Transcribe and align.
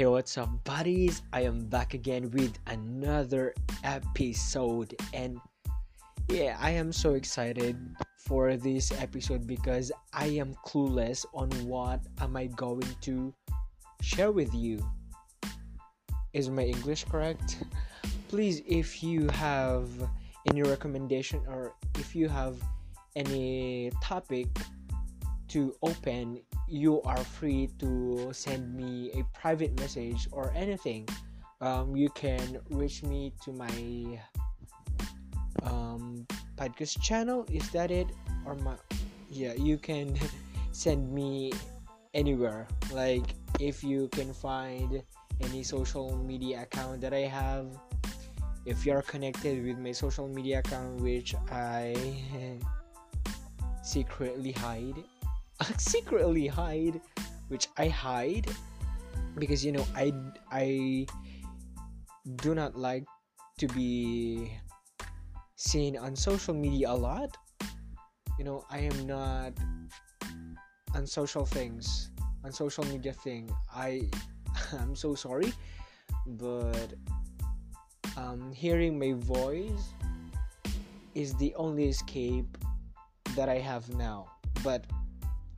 Hey, 0.00 0.06
what's 0.06 0.38
up, 0.38 0.64
buddies? 0.64 1.20
I 1.30 1.42
am 1.42 1.66
back 1.66 1.92
again 1.92 2.30
with 2.30 2.58
another 2.68 3.52
episode, 3.84 4.96
and 5.12 5.38
yeah, 6.26 6.56
I 6.58 6.70
am 6.70 6.90
so 6.90 7.12
excited 7.12 7.76
for 8.16 8.56
this 8.56 8.92
episode 8.92 9.46
because 9.46 9.92
I 10.14 10.28
am 10.40 10.54
clueless 10.64 11.26
on 11.34 11.50
what 11.68 12.00
am 12.18 12.34
I 12.34 12.46
going 12.46 12.88
to 13.02 13.34
share 14.00 14.32
with 14.32 14.54
you. 14.54 14.80
Is 16.32 16.48
my 16.48 16.62
English 16.62 17.04
correct? 17.04 17.62
Please, 18.28 18.62
if 18.66 19.02
you 19.02 19.28
have 19.28 19.86
any 20.48 20.62
recommendation 20.62 21.42
or 21.46 21.74
if 21.98 22.16
you 22.16 22.26
have 22.26 22.56
any 23.16 23.92
topic 24.02 24.48
to 25.50 25.74
open, 25.82 26.40
you 26.68 27.02
are 27.02 27.18
free 27.18 27.68
to 27.78 28.30
send 28.32 28.74
me 28.74 29.10
a 29.18 29.24
private 29.36 29.78
message 29.78 30.28
or 30.30 30.52
anything. 30.54 31.08
Um, 31.60 31.96
you 31.96 32.08
can 32.10 32.58
reach 32.70 33.02
me 33.02 33.32
to 33.44 33.52
my 33.52 33.74
um, 35.62 36.26
podcast 36.56 37.02
channel. 37.02 37.44
Is 37.50 37.68
that 37.70 37.90
it? 37.90 38.06
Or 38.46 38.54
my 38.54 38.74
yeah, 39.28 39.54
you 39.54 39.76
can 39.76 40.14
send 40.72 41.12
me 41.12 41.52
anywhere. 42.14 42.66
Like 42.92 43.34
if 43.58 43.84
you 43.84 44.08
can 44.08 44.32
find 44.32 45.02
any 45.42 45.62
social 45.62 46.16
media 46.16 46.62
account 46.62 47.00
that 47.00 47.12
I 47.12 47.26
have. 47.26 47.66
If 48.66 48.84
you're 48.84 49.02
connected 49.02 49.64
with 49.64 49.78
my 49.78 49.92
social 49.92 50.28
media 50.28 50.60
account, 50.60 51.00
which 51.00 51.34
I 51.50 51.96
secretly 53.82 54.52
hide, 54.52 55.00
secretly 55.78 56.46
hide, 56.46 57.00
which 57.48 57.68
I 57.76 57.88
hide 57.88 58.50
because 59.38 59.64
you 59.64 59.72
know 59.72 59.86
I 59.94 60.12
I 60.50 61.06
do 62.42 62.54
not 62.54 62.76
like 62.76 63.04
to 63.58 63.66
be 63.68 64.52
seen 65.56 65.96
on 65.96 66.16
social 66.16 66.54
media 66.54 66.90
a 66.90 66.96
lot. 66.96 67.36
You 68.38 68.44
know, 68.44 68.64
I 68.70 68.78
am 68.80 69.06
not 69.06 69.52
on 70.94 71.06
social 71.06 71.44
things, 71.44 72.10
on 72.44 72.52
social 72.52 72.84
media 72.84 73.12
thing. 73.12 73.50
I 73.74 74.08
I'm 74.80 74.96
so 74.96 75.14
sorry, 75.14 75.52
but 76.26 76.94
um, 78.16 78.52
hearing 78.52 78.98
my 78.98 79.12
voice 79.12 79.92
is 81.14 81.34
the 81.34 81.54
only 81.54 81.88
escape 81.88 82.56
that 83.36 83.48
I 83.48 83.58
have 83.58 83.88
now. 83.94 84.30
But 84.64 84.84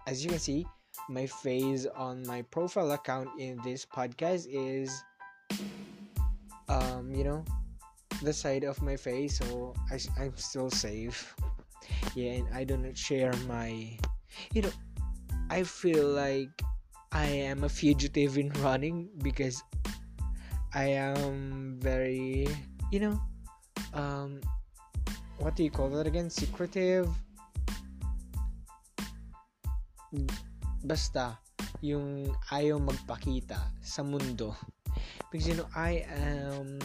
as 0.07 0.25
you 0.25 0.31
can 0.31 0.39
see, 0.39 0.67
my 1.09 1.27
face 1.27 1.87
on 1.97 2.27
my 2.27 2.43
profile 2.43 2.93
account 2.93 3.29
in 3.39 3.59
this 3.65 3.87
podcast 3.87 4.47
is 4.51 5.03
um, 6.69 7.13
you 7.15 7.25
know, 7.25 7.45
the 8.23 8.33
side 8.33 8.65
of 8.65 8.81
my 8.83 8.97
face, 8.97 9.39
so 9.39 9.75
I, 9.91 9.99
I'm 10.21 10.37
still 10.37 10.71
safe. 10.71 11.35
Yeah, 12.15 12.33
and 12.33 12.49
I 12.55 12.65
do 12.65 12.77
not 12.77 12.97
share 12.97 13.33
my, 13.47 13.99
you 14.55 14.63
know, 14.63 14.73
I 15.51 15.63
feel 15.65 16.07
like 16.07 16.51
I 17.11 17.27
am 17.27 17.65
a 17.65 17.69
fugitive 17.69 18.39
in 18.39 18.51
running 18.65 19.11
because 19.23 19.63
I 20.75 20.85
am 20.85 21.79
very, 21.81 22.49
you 22.91 23.01
know, 23.01 23.21
um, 23.93 24.41
what 25.39 25.57
do 25.57 25.65
you 25.65 25.71
call 25.71 25.91
that 25.91 26.07
again? 26.07 26.31
Secretive. 26.31 27.09
Basta, 30.85 31.39
yung 31.81 32.31
ayaw 32.53 32.79
magpakita 32.79 33.59
sa 33.81 34.03
mundo. 34.03 34.55
Because, 35.31 35.49
you 35.49 35.57
know, 35.57 35.69
I 35.75 36.05
am 36.13 36.79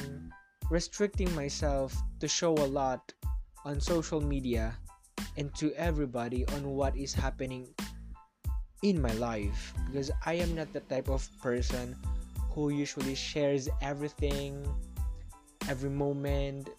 restricting 0.71 1.33
myself 1.35 1.95
to 2.19 2.27
show 2.27 2.55
a 2.55 2.67
lot 2.67 3.13
on 3.65 3.79
social 3.79 4.21
media 4.21 4.77
and 5.35 5.53
to 5.55 5.73
everybody 5.75 6.47
on 6.55 6.71
what 6.71 6.95
is 6.95 7.13
happening 7.13 7.67
in 8.83 9.01
my 9.01 9.11
life. 9.19 9.73
Because 9.89 10.11
I 10.25 10.39
am 10.39 10.55
not 10.55 10.71
the 10.73 10.81
type 10.87 11.09
of 11.09 11.27
person 11.41 11.95
who 12.51 12.69
usually 12.69 13.15
shares 13.15 13.69
everything 13.81 14.65
every 15.69 15.91
moment 15.91 16.69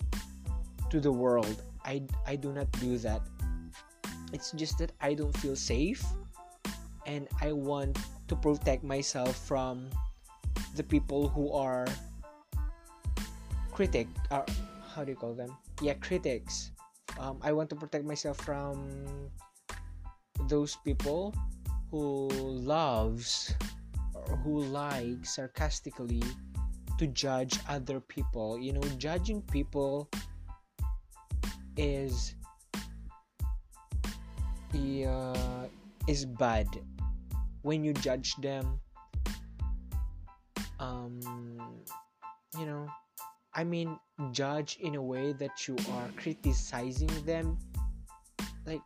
to 0.90 0.98
the 1.00 1.12
world. 1.12 1.62
I, 1.84 2.02
I 2.26 2.36
do 2.36 2.52
not 2.52 2.70
do 2.80 2.98
that. 2.98 3.22
It's 4.32 4.52
just 4.52 4.78
that 4.78 4.92
I 5.00 5.14
don't 5.14 5.36
feel 5.38 5.56
safe 5.56 6.04
and 7.08 7.26
I 7.40 7.52
want 7.52 7.96
to 8.28 8.36
protect 8.36 8.84
myself 8.84 9.34
from 9.34 9.88
the 10.76 10.84
people 10.84 11.26
who 11.26 11.50
are 11.50 11.88
critic 13.72 14.06
uh, 14.30 14.44
how 14.98 15.04
do 15.04 15.12
you 15.12 15.16
call 15.16 15.32
them? 15.32 15.56
Yeah 15.80 15.94
critics. 15.94 16.72
Um, 17.18 17.38
i 17.42 17.50
want 17.50 17.70
to 17.70 17.76
protect 17.76 18.04
myself 18.04 18.36
from 18.38 19.30
those 20.46 20.76
people 20.84 21.34
who 21.90 22.28
loves 22.30 23.54
or 24.14 24.36
who 24.44 24.62
likes 24.62 25.34
sarcastically 25.34 26.22
to 26.98 27.06
judge 27.06 27.58
other 27.68 28.00
people. 28.00 28.58
You 28.58 28.74
know 28.74 28.86
judging 28.98 29.42
people 29.42 30.10
is 31.76 32.34
uh, 34.74 35.64
is 36.06 36.26
bad 36.26 36.66
when 37.68 37.84
you 37.84 37.92
judge 37.92 38.34
them 38.36 38.80
um 40.80 41.20
you 42.58 42.64
know 42.64 42.88
i 43.52 43.62
mean 43.62 43.98
judge 44.32 44.78
in 44.80 44.94
a 44.94 45.02
way 45.02 45.32
that 45.32 45.68
you 45.68 45.76
are 45.92 46.08
criticizing 46.16 47.10
them. 47.24 47.58
Like 48.66 48.82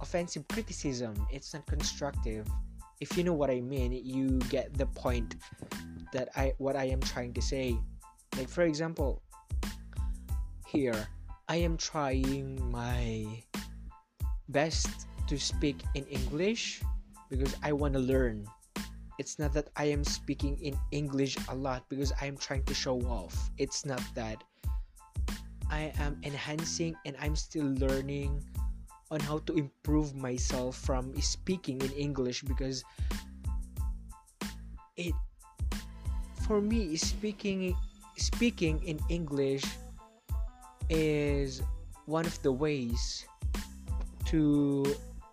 offensive 0.00 0.46
criticism 0.48 1.14
it's 1.30 1.54
not 1.54 1.66
constructive. 1.66 2.46
If 3.00 3.16
you 3.16 3.22
know 3.22 3.34
what 3.34 3.50
i 3.50 3.60
mean 3.60 3.92
you 3.92 4.38
get 4.50 4.76
the 4.76 4.86
point 4.86 5.36
that 6.12 6.28
i 6.36 6.54
what 6.58 6.76
i 6.76 6.84
am 6.84 7.00
trying 7.00 7.32
to 7.34 7.42
say. 7.42 7.76
Like 8.36 8.48
for 8.48 8.62
example 8.62 9.22
here 10.66 11.08
i 11.48 11.56
am 11.56 11.76
trying 11.76 12.60
my 12.70 13.24
best 14.48 15.08
to 15.28 15.38
speak 15.38 15.80
in 15.94 16.04
english 16.12 16.82
because 17.28 17.54
i 17.62 17.72
want 17.72 17.92
to 17.92 18.00
learn 18.00 18.44
it's 19.18 19.38
not 19.38 19.52
that 19.52 19.68
I 19.74 19.90
am 19.90 20.04
speaking 20.04 20.56
in 20.62 20.78
English 20.92 21.36
a 21.50 21.54
lot 21.54 21.82
because 21.90 22.14
I 22.22 22.26
am 22.26 22.38
trying 22.38 22.62
to 22.70 22.74
show 22.74 23.02
off. 23.02 23.34
It's 23.58 23.84
not 23.84 24.00
that. 24.14 24.42
I 25.70 25.92
am 25.98 26.22
enhancing 26.22 26.94
and 27.04 27.16
I'm 27.20 27.34
still 27.34 27.66
learning 27.66 28.40
on 29.10 29.18
how 29.20 29.38
to 29.50 29.52
improve 29.58 30.14
myself 30.14 30.78
from 30.78 31.12
speaking 31.20 31.82
in 31.82 31.90
English 31.92 32.42
because 32.42 32.84
it 34.96 35.12
for 36.46 36.60
me 36.62 36.96
speaking 36.96 37.74
speaking 38.16 38.80
in 38.84 39.00
English 39.10 39.64
is 40.88 41.60
one 42.06 42.24
of 42.24 42.40
the 42.42 42.52
ways 42.52 43.26
to 44.24 44.84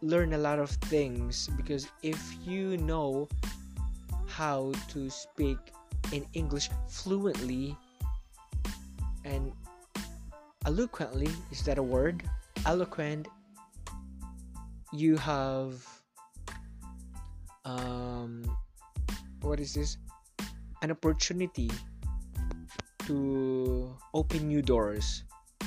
learn 0.05 0.33
a 0.33 0.37
lot 0.37 0.59
of 0.59 0.69
things 0.87 1.49
because 1.57 1.87
if 2.03 2.19
you 2.45 2.77
know 2.77 3.27
how 4.27 4.71
to 4.89 5.09
speak 5.09 5.57
in 6.11 6.25
English 6.33 6.69
fluently 6.87 7.75
and 9.23 9.51
eloquently. 10.65 11.29
Is 11.51 11.63
that 11.63 11.77
a 11.77 11.83
word? 11.83 12.23
Eloquent. 12.65 13.27
You 14.91 15.17
have 15.17 15.79
um, 17.63 18.43
what 19.41 19.59
is 19.59 19.73
this? 19.73 19.97
An 20.81 20.91
opportunity 20.91 21.71
to 23.07 23.95
open 24.13 24.47
new 24.47 24.61
doors 24.61 25.23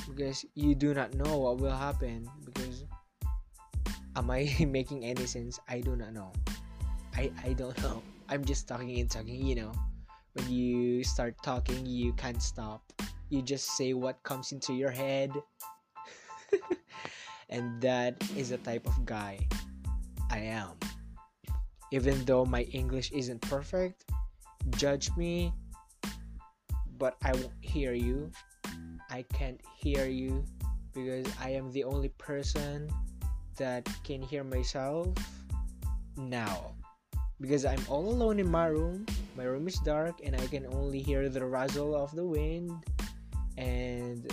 because 0.07 0.45
you 0.55 0.75
do 0.75 0.93
not 0.93 1.13
know 1.13 1.37
what 1.39 1.57
will 1.57 1.75
happen 1.75 2.29
because 2.45 2.68
am 4.19 4.29
I 4.29 4.51
making 4.67 5.05
any 5.05 5.25
sense? 5.25 5.59
I 5.67 5.79
do 5.79 5.95
not 5.95 6.13
know. 6.13 6.31
I 7.15 7.31
I 7.43 7.55
don't 7.55 7.79
know. 7.87 8.03
I'm 8.27 8.43
just 8.43 8.67
talking 8.67 8.99
and 8.99 9.09
talking, 9.09 9.41
you 9.41 9.55
know. 9.55 9.71
When 10.33 10.45
you 10.51 11.03
start 11.03 11.35
talking, 11.41 11.87
you 11.87 12.13
can't 12.13 12.43
stop. 12.43 12.83
You 13.29 13.41
just 13.41 13.79
say 13.79 13.95
what 13.95 14.21
comes 14.21 14.51
into 14.51 14.73
your 14.73 14.91
head. 14.91 15.33
and 17.49 17.81
that 17.81 18.21
is 18.37 18.49
the 18.53 18.61
type 18.61 18.85
of 18.85 18.93
guy 19.05 19.39
I 20.29 20.53
am. 20.53 20.77
Even 21.91 22.23
though 22.25 22.45
my 22.45 22.69
English 22.69 23.09
isn't 23.09 23.41
perfect, 23.41 24.05
judge 24.77 25.09
me, 25.17 25.51
but 27.01 27.17
I 27.25 27.33
won't 27.33 27.57
hear 27.61 27.93
you. 27.97 28.29
I 29.09 29.25
can't 29.33 29.59
hear 29.81 30.05
you 30.05 30.45
because 30.93 31.25
I 31.41 31.57
am 31.57 31.73
the 31.73 31.83
only 31.83 32.09
person 32.21 32.93
that 33.59 33.87
can 34.03 34.21
hear 34.21 34.43
myself 34.43 35.07
now 36.17 36.73
because 37.39 37.63
I'm 37.63 37.79
all 37.87 38.09
alone 38.09 38.39
in 38.39 38.49
my 38.49 38.67
room. 38.67 39.05
My 39.37 39.43
room 39.43 39.67
is 39.67 39.79
dark 39.79 40.19
and 40.23 40.35
I 40.35 40.47
can 40.47 40.65
only 40.73 40.99
hear 40.99 41.29
the 41.29 41.45
rustle 41.45 41.95
of 41.95 42.15
the 42.15 42.25
wind 42.25 42.71
and 43.57 44.27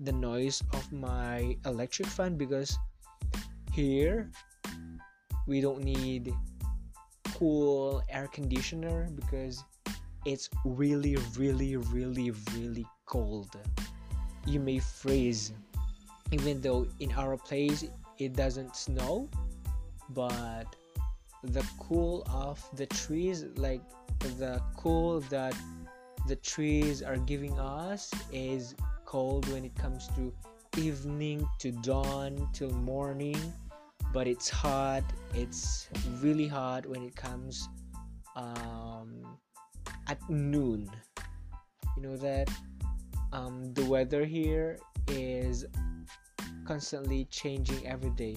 the 0.00 0.12
noise 0.12 0.62
of 0.72 0.92
my 0.92 1.56
electric 1.64 2.08
fan 2.08 2.36
because 2.36 2.76
here 3.72 4.30
we 5.46 5.60
don't 5.60 5.82
need 5.82 6.34
cool 7.34 8.02
air 8.08 8.28
conditioner 8.28 9.08
because 9.14 9.64
it's 10.26 10.48
really 10.64 11.16
really 11.36 11.76
really 11.76 12.30
really 12.54 12.86
cold 13.06 13.50
you 14.46 14.60
may 14.60 14.78
freeze 14.78 15.52
even 16.32 16.60
though 16.60 16.86
in 17.00 17.12
our 17.12 17.36
place 17.36 17.84
it 18.24 18.34
doesn't 18.34 18.76
snow 18.76 19.28
but 20.10 20.64
the 21.42 21.64
cool 21.78 22.22
of 22.30 22.62
the 22.76 22.86
trees 22.86 23.44
like 23.56 23.82
the 24.38 24.60
cool 24.76 25.20
that 25.20 25.54
the 26.28 26.36
trees 26.36 27.02
are 27.02 27.16
giving 27.16 27.58
us 27.58 28.10
is 28.32 28.74
cold 29.04 29.48
when 29.52 29.64
it 29.64 29.74
comes 29.74 30.08
to 30.08 30.32
evening 30.78 31.46
to 31.58 31.72
dawn 31.72 32.48
till 32.52 32.70
morning 32.70 33.52
but 34.12 34.26
it's 34.26 34.48
hot 34.48 35.02
it's 35.34 35.88
really 36.20 36.46
hot 36.46 36.86
when 36.86 37.02
it 37.02 37.16
comes 37.16 37.68
um, 38.36 39.38
at 40.08 40.18
noon. 40.28 40.90
You 41.96 42.02
know 42.02 42.16
that 42.16 42.48
um, 43.32 43.72
the 43.74 43.84
weather 43.84 44.24
here 44.24 44.78
is 45.08 45.64
constantly 46.66 47.26
changing 47.26 47.86
every 47.86 48.10
day. 48.10 48.36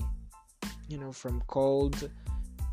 You 0.88 0.98
know 0.98 1.12
from 1.12 1.42
cold 1.48 2.10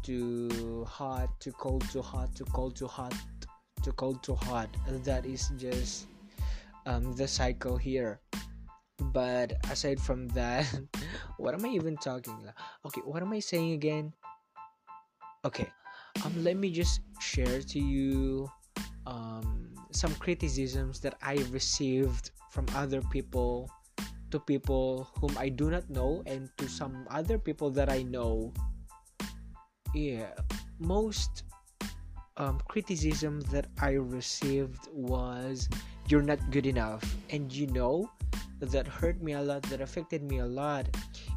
to 0.05 0.85
hot 0.89 1.29
to 1.41 1.53
cold 1.53 1.89
to 1.91 2.03
hot 2.03 2.35
to 2.37 2.45
cold 2.45 2.77
to 2.77 2.87
hot 2.87 3.15
to 3.83 3.93
cold 3.93 4.23
to 4.25 4.35
hot. 4.35 4.69
That 5.05 5.27
is 5.27 5.51
just 5.57 6.07
um, 6.87 7.15
the 7.15 7.29
cycle 7.29 7.77
here. 7.77 8.21
But 9.13 9.55
aside 9.71 10.01
from 10.01 10.29
that 10.29 10.67
what 11.39 11.55
am 11.55 11.65
i 11.65 11.69
even 11.69 11.97
talking 11.97 12.39
about? 12.41 12.55
Okay 12.87 13.01
what 13.05 13.23
am 13.23 13.33
i 13.33 13.41
saying 13.41 13.73
again? 13.73 14.13
Okay 15.45 15.69
um 16.25 16.45
let 16.45 16.57
me 16.57 16.71
just 16.71 17.01
share 17.21 17.61
to 17.61 17.79
you 17.79 18.49
um 19.07 19.75
some 19.91 20.15
criticisms 20.17 21.01
that 21.01 21.15
i 21.23 21.35
received 21.51 22.31
from 22.51 22.67
other 22.75 23.03
people 23.11 23.69
to 24.33 24.41
people 24.41 25.09
whom 25.21 25.37
i 25.39 25.49
do 25.49 25.71
not 25.71 25.89
know 25.89 26.23
and 26.27 26.49
to 26.57 26.69
some 26.69 27.07
other 27.11 27.39
people 27.39 27.71
that 27.71 27.89
i 27.89 28.03
know. 28.03 28.53
Yeah 29.95 30.33
most 30.81 31.45
um, 32.37 32.59
criticism 32.67 33.41
that 33.53 33.67
i 33.79 33.93
received 33.93 34.89
was 34.91 35.69
you're 36.09 36.23
not 36.23 36.39
good 36.51 36.67
enough. 36.67 37.03
And 37.31 37.53
you 37.53 37.67
know 37.69 38.11
that 38.61 38.87
hurt 38.87 39.23
me 39.23 39.33
a 39.33 39.41
lot 39.41 39.63
that 39.73 39.81
affected 39.81 40.23
me 40.23 40.39
a 40.39 40.47
lot. 40.47 40.87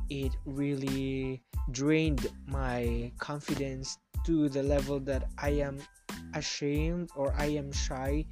It 0.09 0.35
really 0.45 1.41
drained 1.71 2.27
my 2.47 3.11
confidence 3.17 3.97
to 4.25 4.49
the 4.49 4.61
level 4.61 4.99
that 4.99 5.29
i 5.37 5.49
am 5.49 5.77
ashamed 6.33 7.09
or 7.15 7.33
i 7.37 7.45
am 7.45 7.71
shy 7.71 8.25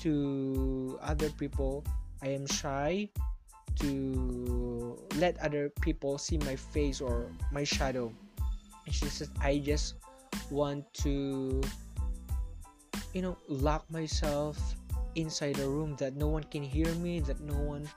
to 0.00 0.98
other 1.02 1.30
people. 1.30 1.84
I 2.22 2.28
am 2.28 2.46
shy 2.46 3.10
to 3.80 4.98
let 5.16 5.38
other 5.40 5.70
people 5.80 6.18
see 6.18 6.38
my 6.38 6.56
face 6.56 7.00
or 7.00 7.30
my 7.52 7.64
shadow. 7.64 8.12
And 8.86 8.94
she 8.94 9.06
said 9.06 9.28
i 9.40 9.58
just 9.58 9.94
want 10.50 10.84
to 10.92 11.62
you 13.14 13.22
know 13.22 13.38
lock 13.48 13.88
myself 13.90 14.58
inside 15.14 15.58
a 15.60 15.68
room 15.68 15.94
that 15.96 16.16
no 16.16 16.26
one 16.26 16.42
can 16.44 16.62
hear 16.62 16.90
me 16.98 17.20
that 17.20 17.40
no 17.40 17.54
one 17.54 17.88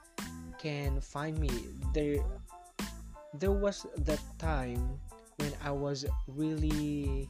can 0.62 1.02
find 1.02 1.38
me. 1.38 1.50
There 1.94 2.22
there 3.34 3.52
was 3.52 3.86
that 3.98 4.22
time 4.40 4.98
when 5.38 5.54
i 5.64 5.72
was 5.72 6.06
really 6.28 7.30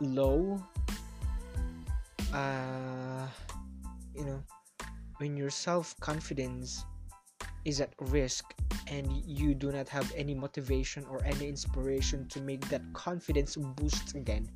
low. 0.00 0.62
Uh 2.34 3.26
you 4.14 4.24
know 4.24 4.42
when 5.18 5.36
your 5.36 5.50
self 5.50 5.94
confidence 6.00 6.84
is 7.64 7.80
at 7.80 7.92
risk 8.12 8.54
and 8.88 9.10
you 9.24 9.54
do 9.54 9.72
not 9.72 9.88
have 9.88 10.12
any 10.16 10.34
motivation 10.34 11.04
or 11.10 11.24
any 11.24 11.48
inspiration 11.48 12.28
to 12.28 12.40
make 12.40 12.60
that 12.68 12.82
confidence 12.92 13.56
boost 13.56 14.14
again. 14.14 14.48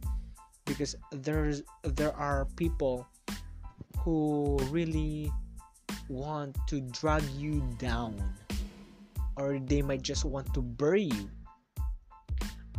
Because 0.67 0.97
there's 1.13 1.63
there 1.83 2.15
are 2.15 2.45
people 2.57 3.09
who 4.01 4.59
really 4.71 5.33
want 6.09 6.57
to 6.69 6.81
drag 6.93 7.23
you 7.37 7.65
down 7.79 8.21
or 9.37 9.59
they 9.59 9.81
might 9.81 10.03
just 10.03 10.25
want 10.25 10.53
to 10.53 10.61
bury 10.61 11.05
you. 11.05 11.31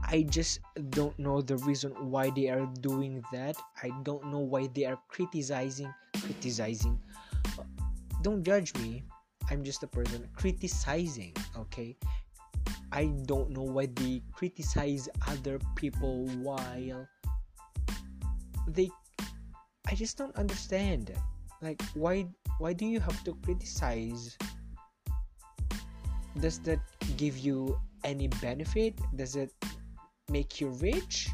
I 0.06 0.24
just 0.24 0.60
don't 0.90 1.18
know 1.20 1.42
the 1.42 1.58
reason 1.58 1.92
why 2.10 2.32
they 2.32 2.50
are 2.50 2.66
doing 2.82 3.22
that. 3.32 3.56
I 3.82 3.92
don't 4.04 4.32
know 4.32 4.40
why 4.40 4.68
they 4.74 4.86
are 4.86 4.98
criticizing 5.08 5.94
criticizing. 6.14 7.00
Don't 8.22 8.44
judge 8.44 8.74
me 8.76 9.04
i'm 9.50 9.64
just 9.64 9.84
a 9.84 9.88
person 9.88 10.28
criticizing 10.36 11.34
okay? 11.58 11.96
I 12.92 13.06
don't 13.26 13.52
know 13.52 13.64
why 13.64 13.86
they 13.86 14.22
criticize 14.34 15.08
other 15.28 15.60
people 15.76 16.26
while 16.42 17.08
they 18.68 18.90
i 19.88 19.96
just 19.96 20.18
don't 20.18 20.36
understand. 20.36 21.14
Like 21.62 21.82
why 21.94 22.26
why 22.58 22.74
do 22.74 22.86
you 22.86 23.00
have 23.00 23.24
to 23.26 23.36
criticize? 23.46 24.38
Does 26.40 26.60
that 26.70 26.80
give 27.18 27.38
you 27.38 27.78
any 28.04 28.28
benefit? 28.42 28.98
Does 29.16 29.36
it 29.36 29.52
make 30.30 30.62
you 30.62 30.70
rich? 30.82 31.30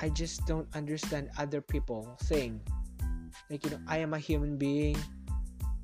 I 0.00 0.08
just 0.08 0.46
don't 0.46 0.68
understand 0.74 1.30
other 1.38 1.60
people 1.60 2.16
saying 2.20 2.60
like 3.50 3.64
you 3.64 3.70
know 3.70 3.80
i 3.88 3.98
am 3.98 4.14
a 4.14 4.18
human 4.18 4.56
being 4.56 4.96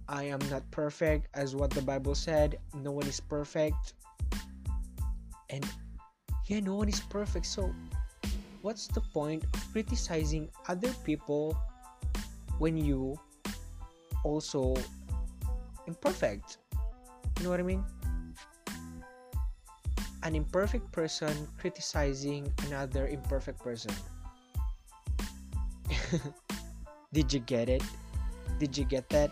i 0.09 0.23
am 0.25 0.41
not 0.51 0.63
perfect 0.71 1.29
as 1.35 1.57
what 1.57 1.71
the 1.71 1.83
bible 1.83 2.15
said 2.15 2.59
no 2.75 2.91
one 2.93 3.07
is 3.07 3.21
perfect. 3.21 3.95
And 5.51 5.65
yeah 6.47 6.61
no 6.61 6.75
one 6.77 6.89
is 6.89 7.01
perfect. 7.01 7.47
So 7.47 7.75
what's 8.63 8.87
the 8.89 9.01
point 9.01 9.45
of 9.45 9.73
criticizing 9.73 10.49
other 10.69 10.91
people 11.05 11.57
when 12.59 12.77
you 12.77 13.19
also 14.25 14.75
imperfect? 15.87 16.59
You 17.39 17.45
know 17.45 17.51
what 17.51 17.61
i 17.61 17.63
mean? 17.63 17.85
An 20.23 20.35
imperfect 20.35 20.91
person 20.93 21.33
criticizing 21.59 22.51
another 22.67 23.09
imperfect 23.09 23.61
person. 23.61 23.93
Did 27.13 27.33
you 27.33 27.41
get 27.41 27.69
it? 27.69 27.83
Did 28.59 28.77
you 28.77 28.85
get 28.85 29.09
that 29.11 29.31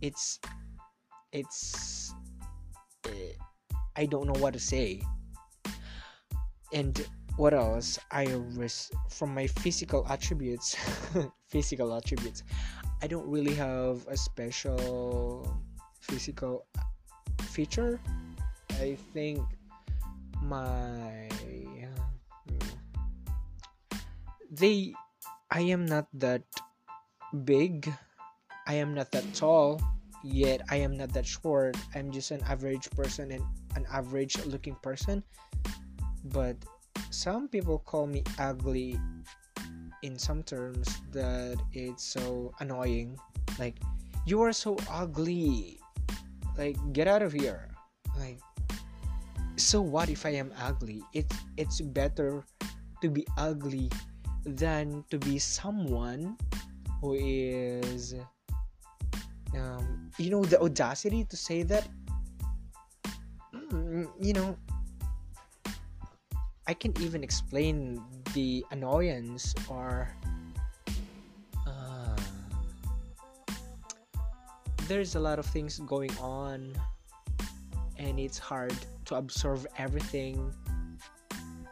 it's 0.00 0.38
it's 1.32 2.14
uh, 3.06 3.10
i 3.96 4.06
don't 4.06 4.26
know 4.26 4.40
what 4.40 4.52
to 4.54 4.60
say. 4.60 5.02
And 6.72 6.98
what 7.36 7.54
else? 7.54 7.98
I 8.10 8.26
risk 8.56 8.92
from 9.08 9.32
my 9.34 9.46
physical 9.46 10.04
attributes 10.08 10.74
physical 11.46 11.94
attributes 11.94 12.42
i 13.02 13.06
don't 13.06 13.28
really 13.28 13.54
have 13.54 14.06
a 14.08 14.16
special 14.16 15.46
physical 16.00 16.66
feature. 17.56 18.00
I 18.80 18.96
think 19.12 19.42
my 20.42 21.28
they 24.50 24.94
i 25.50 25.60
am 25.60 25.84
not 25.84 26.06
that 26.14 26.44
big 27.44 27.90
i 28.66 28.74
am 28.74 28.94
not 28.94 29.10
that 29.12 29.24
tall 29.34 29.80
yet 30.22 30.60
i 30.70 30.76
am 30.76 30.96
not 30.96 31.12
that 31.12 31.26
short. 31.26 31.76
I'm 31.94 32.10
just 32.10 32.30
an 32.30 32.42
average 32.48 32.90
person 32.90 33.30
and 33.30 33.44
an 33.76 33.86
average 33.92 34.36
looking 34.46 34.74
person. 34.82 35.22
But 36.24 36.56
some 37.10 37.48
people 37.48 37.78
call 37.78 38.06
me 38.06 38.24
ugly 38.38 38.98
in 40.02 40.18
some 40.18 40.42
terms 40.42 40.88
that 41.12 41.56
it's 41.72 42.04
so 42.04 42.52
annoying. 42.60 43.18
Like 43.58 43.78
you 44.26 44.42
are 44.42 44.52
so 44.52 44.76
ugly. 44.90 45.78
Like 46.58 46.76
get 46.92 47.06
out 47.06 47.22
of 47.22 47.32
here. 47.32 47.70
Like 48.18 48.40
so 49.56 49.80
what 49.80 50.10
if 50.10 50.26
i 50.26 50.30
am 50.30 50.52
ugly? 50.60 51.02
It's 51.14 51.36
it's 51.56 51.80
better 51.80 52.44
to 53.02 53.08
be 53.08 53.26
ugly 53.38 53.90
than 54.44 55.04
to 55.10 55.18
be 55.18 55.38
someone 55.38 56.36
who 57.00 57.14
is 57.14 58.14
um, 59.58 60.10
you 60.18 60.30
know 60.30 60.44
the 60.44 60.60
audacity 60.60 61.24
to 61.24 61.36
say 61.36 61.62
that 61.62 61.88
mm, 63.54 64.08
you 64.20 64.32
know 64.32 64.56
I 66.66 66.74
can't 66.74 66.98
even 67.00 67.22
explain 67.22 68.02
the 68.34 68.64
annoyance 68.72 69.54
or 69.68 70.10
uh, 71.66 72.16
there's 74.88 75.14
a 75.14 75.20
lot 75.20 75.38
of 75.38 75.46
things 75.46 75.78
going 75.78 76.10
on 76.18 76.74
and 77.98 78.18
it's 78.18 78.38
hard 78.38 78.74
to 79.06 79.14
absorb 79.14 79.66
everything 79.78 80.52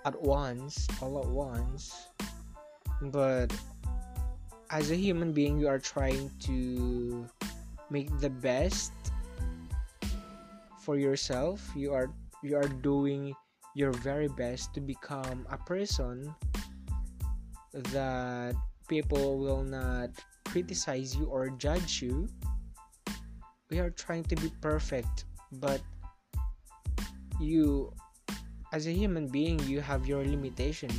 at 0.05 0.21
once 0.23 0.87
all 1.03 1.19
at 1.19 1.26
once. 1.26 2.09
But 3.03 3.53
as 4.71 4.91
a 4.91 4.97
human 4.97 5.33
being 5.33 5.59
you 5.59 5.69
are 5.69 5.79
trying 5.79 6.31
to 6.41 7.26
make 7.91 8.09
the 8.21 8.31
best 8.31 8.93
for 10.81 10.97
yourself 10.97 11.61
you 11.75 11.93
are 11.93 12.12
you 12.43 12.57
are 12.57 12.69
doing 12.85 13.35
your 13.75 13.91
very 13.91 14.29
best 14.29 14.73
to 14.75 14.81
become 14.81 15.47
a 15.50 15.59
person 15.59 16.33
that 17.91 18.55
people 18.88 19.38
will 19.38 19.64
not 19.64 20.11
criticize 20.45 21.17
you 21.17 21.26
or 21.26 21.50
judge 21.50 22.00
you. 22.00 22.29
We 23.71 23.81
are 23.81 23.91
trying 23.91 24.23
to 24.31 24.37
be 24.37 24.53
perfect, 24.61 25.25
but 25.59 25.83
you, 27.41 27.93
as 28.73 28.87
a 28.87 28.93
human 28.93 29.26
being, 29.26 29.59
you 29.67 29.81
have 29.81 30.07
your 30.07 30.23
limitation, 30.25 30.91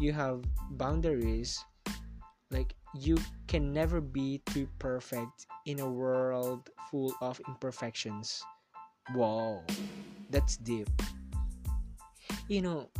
you 0.00 0.12
have 0.12 0.42
boundaries. 0.72 1.62
Like, 2.50 2.74
you 2.94 3.18
can 3.46 3.72
never 3.72 4.00
be 4.00 4.42
too 4.46 4.68
perfect 4.78 5.46
in 5.66 5.80
a 5.80 5.88
world 5.88 6.70
full 6.90 7.14
of 7.20 7.40
imperfections. 7.46 8.42
Wow, 9.14 9.64
that's 10.30 10.56
deep. 10.56 10.88
You 12.48 12.62
know 12.62 12.90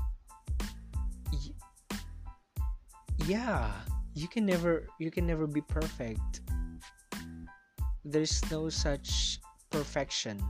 yeah 3.27 3.71
you 4.15 4.27
can 4.27 4.47
never 4.47 4.87
you 4.99 5.11
can 5.11 5.27
never 5.27 5.47
be 5.47 5.61
perfect. 5.61 6.41
There's 8.05 8.43
no 8.51 8.69
such 8.69 9.39
perfection. 9.71 10.41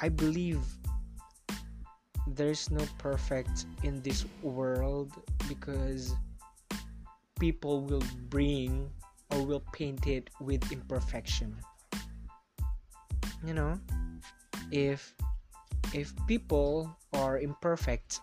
I 0.00 0.08
believe 0.08 0.60
there's 2.26 2.70
no 2.70 2.84
perfect 2.98 3.66
in 3.82 4.02
this 4.02 4.24
world 4.42 5.12
because 5.48 6.14
people 7.38 7.82
will 7.82 8.02
bring 8.28 8.88
or 9.30 9.42
will 9.42 9.62
paint 9.72 10.06
it 10.06 10.30
with 10.40 10.70
imperfection 10.72 11.56
you 13.44 13.54
know 13.54 13.78
if 14.70 15.14
if 15.94 16.12
people 16.26 16.90
are 17.12 17.38
imperfect, 17.38 18.20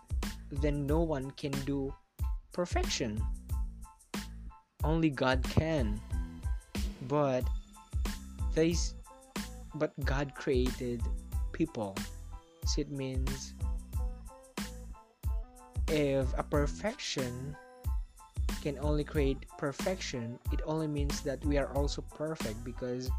then 0.50 0.86
no 0.86 1.00
one 1.00 1.30
can 1.32 1.52
do 1.64 1.92
perfection. 2.52 3.16
Only 4.84 5.08
God 5.08 5.42
can. 5.48 6.00
But 7.08 7.48
these 8.54 8.94
but 9.74 9.96
God 10.04 10.34
created 10.34 11.00
people. 11.52 11.96
So 12.66 12.82
it 12.82 12.90
means 12.92 13.54
if 15.88 16.28
a 16.36 16.42
perfection 16.42 17.56
can 18.62 18.78
only 18.78 19.02
create 19.02 19.44
perfection, 19.58 20.38
it 20.52 20.60
only 20.64 20.86
means 20.86 21.20
that 21.22 21.44
we 21.44 21.58
are 21.58 21.66
also 21.74 22.00
perfect 22.00 22.62
because 22.62 23.10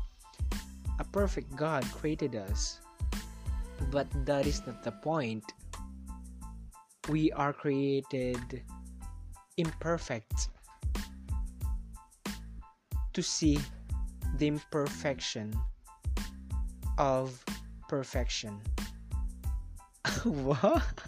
a 0.99 1.03
perfect 1.03 1.53
God 1.55 1.83
created 1.91 2.35
us. 2.35 2.79
But 3.91 4.07
that 4.25 4.47
is 4.47 4.65
not 4.65 4.83
the 4.83 4.91
point. 4.91 5.43
We 7.09 7.31
are 7.33 7.51
created 7.51 8.63
imperfect 9.57 10.47
to 13.11 13.21
see 13.21 13.59
the 14.37 14.47
imperfection 14.47 15.53
of 16.97 17.43
perfection. 17.89 18.61
what? 20.23 21.02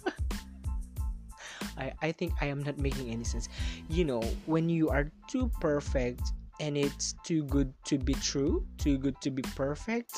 I, 1.78 1.94
I 2.02 2.12
think 2.12 2.34
I 2.42 2.48
am 2.48 2.64
not 2.64 2.78
making 2.78 3.10
any 3.10 3.24
sense. 3.24 3.50
You 3.90 4.06
know, 4.06 4.22
when 4.46 4.70
you 4.70 4.90
are 4.90 5.12
too 5.28 5.52
perfect 5.60 6.22
and 6.60 6.78
it's 6.78 7.16
too 7.24 7.44
good 7.44 7.74
to 7.86 7.98
be 7.98 8.14
true, 8.16 8.66
too 8.78 8.98
good 8.98 9.20
to 9.22 9.32
be 9.32 9.42
perfect, 9.56 10.14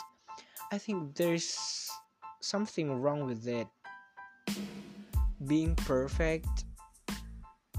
I 0.71 0.77
think 0.77 1.15
there's 1.15 1.89
something 2.41 3.01
wrong 3.01 3.25
with 3.25 3.47
it. 3.47 3.67
Being 5.45 5.75
perfect 5.75 6.65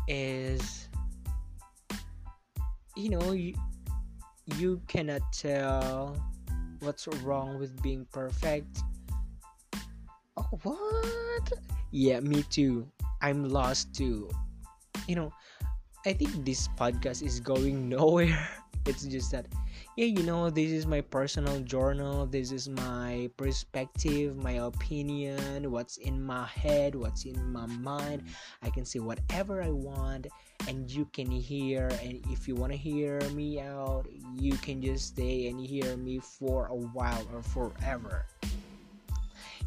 is 0.07 0.89
you 2.97 3.11
know 3.11 3.33
you, 3.33 3.55
you 4.57 4.81
cannot 4.89 5.21
tell 5.33 6.17
what's 6.81 7.07
wrong 7.23 7.59
with 7.59 7.81
being 7.83 8.07
perfect. 8.13 8.81
Oh, 10.37 10.59
what? 10.63 11.53
Yeah, 11.91 12.21
me 12.21 12.43
too. 12.45 12.87
I'm 13.21 13.49
lost 13.49 13.95
too. 13.95 14.31
You 15.07 15.17
know, 15.17 15.33
I 16.07 16.13
think 16.13 16.45
this 16.45 16.69
podcast 16.79 17.23
is 17.23 17.41
going 17.41 17.89
nowhere. 17.97 18.49
It's 18.87 19.05
just 19.05 19.33
that 19.33 19.47
yeah, 19.99 20.07
you 20.07 20.23
know, 20.23 20.49
this 20.49 20.71
is 20.71 20.87
my 20.87 21.01
personal 21.01 21.59
journal. 21.61 22.25
This 22.25 22.53
is 22.53 22.69
my 22.69 23.29
perspective, 23.37 24.37
my 24.37 24.63
opinion, 24.63 25.73
what's 25.73 25.97
in 25.97 26.23
my 26.23 26.47
head, 26.47 26.95
what's 26.95 27.25
in 27.25 27.35
my 27.51 27.67
mind. 27.67 28.23
I 28.63 28.71
can 28.71 28.85
say 28.85 29.01
whatever 29.01 29.61
I 29.61 29.71
want, 29.71 30.29
and 30.69 30.89
you 30.89 31.05
can 31.13 31.29
hear. 31.29 31.89
And 32.01 32.23
if 32.31 32.47
you 32.47 32.55
want 32.55 32.71
to 32.73 32.79
hear 32.79 33.21
me 33.35 33.59
out, 33.59 34.07
you 34.39 34.53
can 34.63 34.81
just 34.81 35.19
stay 35.19 35.49
and 35.49 35.59
hear 35.59 35.97
me 35.97 36.21
for 36.21 36.67
a 36.67 36.77
while 36.77 37.27
or 37.35 37.43
forever. 37.43 38.25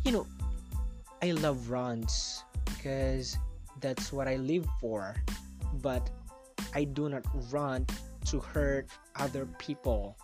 You 0.06 0.14
know, 0.14 0.28
I 1.22 1.32
love 1.32 1.70
runs 1.70 2.46
because 2.82 3.38
that's 3.80 4.12
what 4.12 4.28
I 4.28 4.38
live 4.38 4.66
for, 4.80 5.16
but 5.82 6.10
I 6.74 6.84
do 6.84 7.10
not 7.10 7.24
run 7.52 7.86
to 8.26 8.40
hurt 8.40 8.90
other 9.18 9.46
people. 9.60 10.18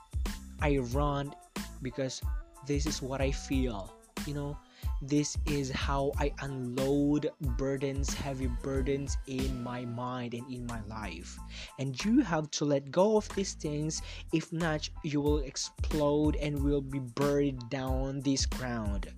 I 0.59 0.77
run 0.77 1.35
because 1.83 2.21
this 2.65 2.87
is 2.87 3.01
what 3.01 3.21
I 3.21 3.29
feel. 3.29 3.93
You 4.25 4.33
know, 4.33 4.57
this 5.03 5.37
is 5.45 5.69
how 5.69 6.11
I 6.17 6.33
unload 6.41 7.29
burdens, 7.57 8.11
heavy 8.13 8.47
burdens 8.63 9.17
in 9.27 9.63
my 9.63 9.85
mind 9.85 10.33
and 10.33 10.51
in 10.51 10.65
my 10.65 10.81
life. 10.89 11.37
And 11.77 11.93
you 12.03 12.21
have 12.21 12.49
to 12.51 12.65
let 12.65 12.89
go 12.89 13.17
of 13.17 13.29
these 13.35 13.53
things. 13.53 14.01
If 14.33 14.51
not, 14.51 14.89
you 15.03 15.21
will 15.21 15.39
explode 15.39 16.35
and 16.37 16.63
will 16.63 16.81
be 16.81 16.99
buried 16.99 17.69
down 17.69 18.21
this 18.21 18.47
ground. 18.47 19.13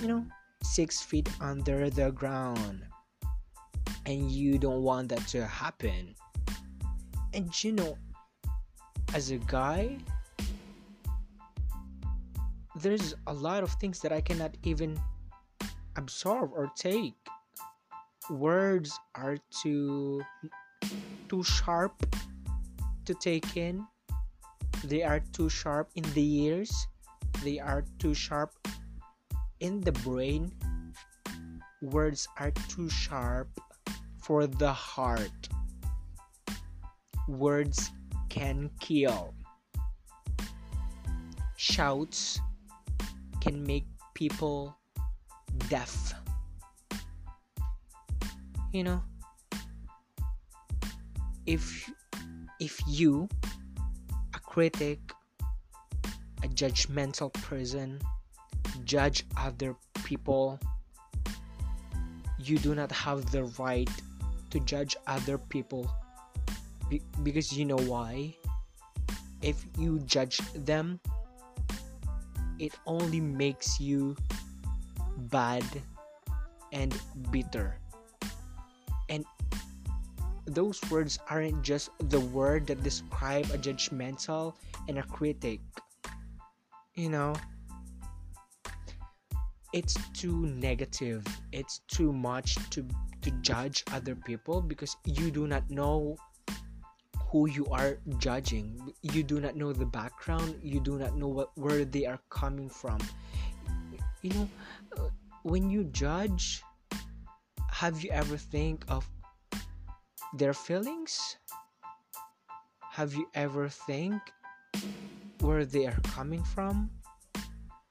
You 0.00 0.06
know, 0.06 0.26
six 0.62 1.02
feet 1.02 1.28
under 1.40 1.90
the 1.90 2.10
ground. 2.12 2.82
And 4.06 4.30
you 4.30 4.58
don't 4.58 4.82
want 4.82 5.08
that 5.10 5.26
to 5.28 5.46
happen. 5.46 6.14
And 7.34 7.52
you 7.62 7.72
know, 7.72 7.96
as 9.14 9.30
a 9.30 9.38
guy, 9.38 9.98
there's 12.76 13.14
a 13.26 13.32
lot 13.32 13.62
of 13.62 13.72
things 13.74 14.00
that 14.00 14.12
I 14.12 14.20
cannot 14.20 14.56
even 14.64 14.98
absorb 15.96 16.52
or 16.54 16.70
take. 16.76 17.14
Words 18.30 18.98
are 19.14 19.36
too 19.50 20.22
too 21.28 21.42
sharp 21.42 21.94
to 23.04 23.14
take 23.14 23.56
in. 23.56 23.86
They 24.84 25.02
are 25.02 25.20
too 25.32 25.48
sharp 25.48 25.90
in 25.94 26.04
the 26.14 26.46
ears. 26.46 26.72
They 27.42 27.58
are 27.58 27.84
too 27.98 28.14
sharp 28.14 28.54
in 29.60 29.80
the 29.80 29.92
brain. 29.92 30.52
Words 31.82 32.28
are 32.38 32.50
too 32.68 32.88
sharp 32.88 33.48
for 34.18 34.46
the 34.46 34.72
heart. 34.72 35.48
Words 37.28 37.90
can 38.28 38.70
kill. 38.80 39.34
Shouts 41.56 42.40
can 43.40 43.62
make 43.62 43.86
people 44.14 44.76
deaf. 45.68 46.14
You 48.72 48.84
know, 48.84 49.02
if 51.46 51.90
if 52.60 52.78
you, 52.86 53.28
a 54.34 54.38
critic, 54.38 55.00
a 56.42 56.48
judgmental 56.48 57.32
person, 57.32 58.00
judge 58.90 59.22
other 59.38 59.78
people, 60.02 60.58
you 62.42 62.58
do 62.58 62.74
not 62.74 62.90
have 62.90 63.30
the 63.30 63.46
right 63.54 63.88
to 64.50 64.58
judge 64.66 64.98
other 65.06 65.38
people 65.38 65.86
Be- 66.90 67.06
because 67.22 67.54
you 67.54 67.70
know 67.70 67.78
why? 67.86 68.34
If 69.46 69.62
you 69.78 70.02
judge 70.10 70.42
them, 70.66 70.98
it 72.58 72.74
only 72.84 73.22
makes 73.22 73.78
you 73.78 74.18
bad 75.30 75.62
and 76.74 76.90
bitter. 77.30 77.78
And 79.06 79.22
those 80.50 80.82
words 80.90 81.22
aren't 81.30 81.62
just 81.62 81.94
the 82.10 82.18
word 82.18 82.66
that 82.66 82.82
describe 82.82 83.54
a 83.54 83.58
judgmental 83.58 84.58
and 84.90 84.98
a 84.98 85.06
critic. 85.06 85.62
You 86.98 87.08
know, 87.08 87.38
it's 89.72 89.94
too 90.12 90.46
negative. 90.46 91.24
It's 91.52 91.80
too 91.88 92.12
much 92.12 92.56
to 92.70 92.86
to 93.22 93.30
judge 93.42 93.84
other 93.92 94.16
people 94.16 94.62
because 94.62 94.96
you 95.04 95.30
do 95.30 95.46
not 95.46 95.68
know 95.70 96.16
who 97.30 97.48
you 97.48 97.66
are 97.66 97.98
judging. 98.18 98.92
You 99.02 99.22
do 99.22 99.40
not 99.40 99.54
know 99.54 99.72
the 99.72 99.86
background. 99.86 100.58
You 100.62 100.80
do 100.80 100.98
not 100.98 101.16
know 101.16 101.28
what 101.28 101.50
where 101.56 101.84
they 101.84 102.06
are 102.06 102.18
coming 102.30 102.68
from. 102.68 102.98
You 104.22 104.30
know, 104.34 104.48
uh, 104.98 105.08
when 105.42 105.70
you 105.70 105.84
judge, 105.84 106.62
have 107.70 108.02
you 108.02 108.10
ever 108.10 108.36
think 108.36 108.84
of 108.88 109.08
their 110.34 110.52
feelings? 110.52 111.36
Have 112.90 113.14
you 113.14 113.28
ever 113.34 113.68
think 113.68 114.20
where 115.40 115.64
they 115.64 115.86
are 115.86 116.00
coming 116.02 116.42
from? 116.42 116.90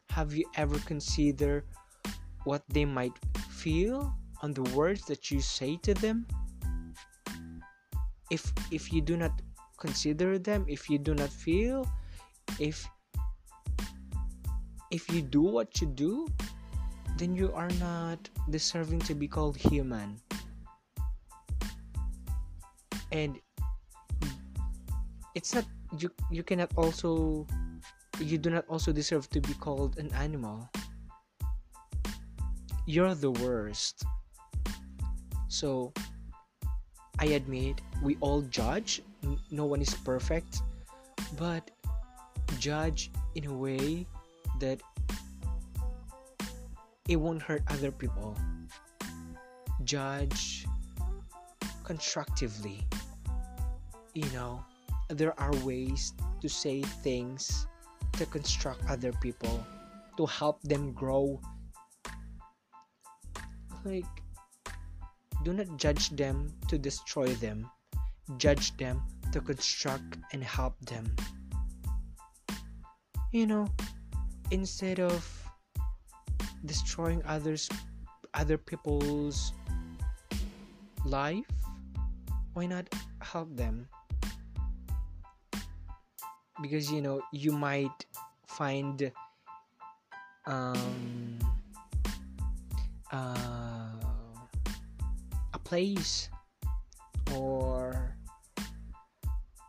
Have 0.09 0.33
you 0.33 0.45
ever 0.55 0.77
considered 0.79 1.65
what 2.43 2.63
they 2.69 2.85
might 2.85 3.13
feel 3.49 4.13
on 4.41 4.53
the 4.53 4.63
words 4.75 5.05
that 5.05 5.31
you 5.31 5.41
say 5.41 5.77
to 5.83 5.93
them? 5.93 6.25
If 8.29 8.51
if 8.71 8.93
you 8.93 9.01
do 9.01 9.17
not 9.17 9.33
consider 9.77 10.37
them, 10.37 10.65
if 10.67 10.89
you 10.89 10.97
do 10.99 11.13
not 11.13 11.29
feel, 11.29 11.87
if 12.59 12.87
if 14.91 15.09
you 15.13 15.21
do 15.21 15.41
what 15.41 15.81
you 15.81 15.87
do, 15.87 16.27
then 17.17 17.35
you 17.35 17.53
are 17.53 17.69
not 17.79 18.19
deserving 18.49 18.99
to 19.07 19.13
be 19.13 19.27
called 19.27 19.57
human 19.57 20.19
and 23.11 23.39
it's 25.35 25.53
not 25.53 25.65
you 25.97 26.09
you 26.31 26.43
cannot 26.43 26.69
also 26.75 27.45
you 28.19 28.37
do 28.37 28.49
not 28.49 28.65
also 28.67 28.91
deserve 28.91 29.29
to 29.31 29.41
be 29.41 29.53
called 29.55 29.97
an 29.97 30.11
animal. 30.13 30.69
You're 32.85 33.15
the 33.15 33.31
worst. 33.31 34.03
So 35.47 35.93
i 37.19 37.25
admit 37.25 37.81
we 38.03 38.17
all 38.21 38.41
judge. 38.41 39.01
No 39.51 39.65
one 39.65 39.81
is 39.81 39.93
perfect 39.93 40.61
but 41.37 41.71
judge 42.57 43.11
in 43.35 43.45
a 43.45 43.53
way 43.53 44.05
that 44.59 44.81
it 47.07 47.15
won't 47.15 47.41
hurt 47.41 47.63
other 47.69 47.91
people. 47.91 48.37
Judge 49.83 50.65
constructively. 51.83 52.85
You 54.13 54.25
know, 54.33 54.63
there 55.09 55.39
are 55.39 55.55
ways 55.63 56.13
to 56.41 56.49
say 56.49 56.81
things 56.81 57.67
to 58.19 58.25
construct 58.27 58.83
other 58.91 59.15
people, 59.23 59.63
to 60.17 60.25
help 60.25 60.61
them 60.63 60.91
grow. 60.91 61.39
Like, 63.85 64.11
do 65.47 65.53
not 65.53 65.71
judge 65.77 66.11
them 66.11 66.51
to 66.67 66.77
destroy 66.77 67.31
them, 67.39 67.71
judge 68.35 68.75
them 68.75 69.01
to 69.31 69.39
construct 69.39 70.19
and 70.33 70.43
help 70.43 70.75
them. 70.83 71.15
You 73.31 73.47
know, 73.47 73.67
instead 74.51 74.99
of 74.99 75.23
destroying 76.65 77.23
others 77.23 77.69
other 78.33 78.57
people's 78.57 79.53
life 81.05 81.47
why 82.53 82.65
not 82.65 82.85
help 83.21 83.55
them 83.55 83.87
because 86.61 86.91
you 86.91 87.01
know 87.01 87.21
you 87.31 87.51
might 87.51 88.05
find 88.47 89.11
um, 90.45 91.39
uh, 93.11 93.93
a 95.53 95.59
place 95.63 96.29
or 97.35 98.15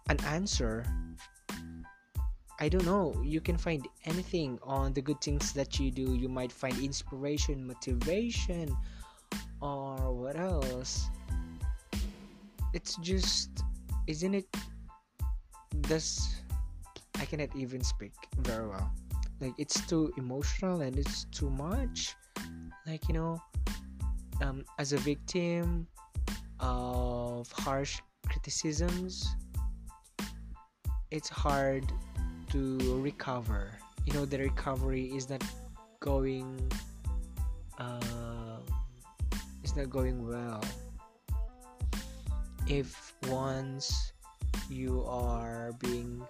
an 0.09 0.18
answer 0.24 0.85
I 2.61 2.68
don't 2.68 2.85
know. 2.85 3.16
You 3.24 3.40
can 3.40 3.57
find 3.57 3.88
anything 4.05 4.59
on 4.62 4.92
the 4.92 5.00
good 5.00 5.18
things 5.22 5.55
that 5.55 5.81
you 5.81 5.90
do. 5.90 6.14
You 6.14 6.29
might 6.29 6.53
find 6.53 6.76
inspiration, 6.79 7.66
motivation, 7.66 8.76
or 9.62 9.96
what 10.12 10.37
else. 10.37 11.09
It's 12.74 12.96
just, 12.96 13.64
isn't 14.07 14.35
it? 14.35 14.55
This 15.88 16.39
cannot 17.31 17.55
even 17.55 17.79
speak 17.85 18.12
very 18.43 18.66
well. 18.66 18.90
Like 19.40 19.55
it's 19.57 19.79
too 19.87 20.12
emotional 20.19 20.83
and 20.83 20.99
it's 20.99 21.31
too 21.31 21.49
much. 21.49 22.16
Like 22.87 23.07
you 23.07 23.14
know, 23.14 23.40
um, 24.43 24.64
as 24.83 24.93
a 24.93 24.99
victim 24.99 25.87
of 26.59 27.47
harsh 27.53 28.03
criticisms, 28.27 29.31
it's 31.12 31.29
hard 31.29 31.87
to 32.51 32.79
recover. 32.99 33.79
You 34.05 34.14
know, 34.14 34.25
the 34.27 34.38
recovery 34.38 35.07
is 35.14 35.31
not 35.31 35.45
going. 36.01 36.59
Uh, 37.79 38.59
is 39.62 39.77
not 39.77 39.88
going 39.88 40.27
well. 40.27 40.61
If 42.66 43.14
once 43.29 44.12
you 44.69 45.03
are 45.07 45.73
being 45.79 46.23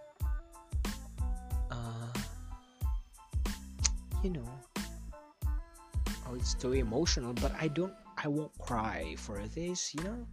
you 4.22 4.30
know. 4.30 4.48
Oh 6.28 6.34
it's 6.34 6.54
too 6.54 6.72
emotional 6.72 7.32
but 7.34 7.52
i 7.58 7.66
don't 7.66 7.92
i 8.16 8.28
won't 8.28 8.56
cry 8.58 9.14
for 9.18 9.40
this 9.54 9.94
you 9.94 10.02
know? 10.04 10.26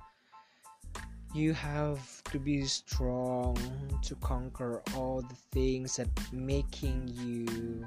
You 1.33 1.53
have 1.53 2.23
to 2.31 2.39
be 2.39 2.63
strong 2.65 3.57
to 4.01 4.15
conquer 4.15 4.81
all 4.95 5.21
the 5.21 5.35
things 5.51 5.97
that 5.97 6.07
making 6.31 7.11
you 7.13 7.85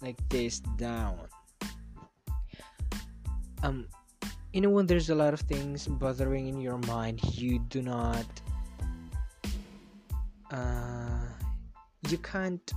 like 0.00 0.16
this 0.28 0.60
down. 0.78 1.28
Um 3.62 3.86
you 4.52 4.60
know 4.60 4.70
when 4.70 4.86
there's 4.86 5.10
a 5.10 5.14
lot 5.14 5.34
of 5.34 5.40
things 5.40 5.86
bothering 5.86 6.48
in 6.48 6.60
your 6.60 6.78
mind 6.78 7.22
you 7.34 7.60
do 7.68 7.82
not 7.82 8.26
uh 10.50 11.22
you 12.08 12.18
can't 12.18 12.72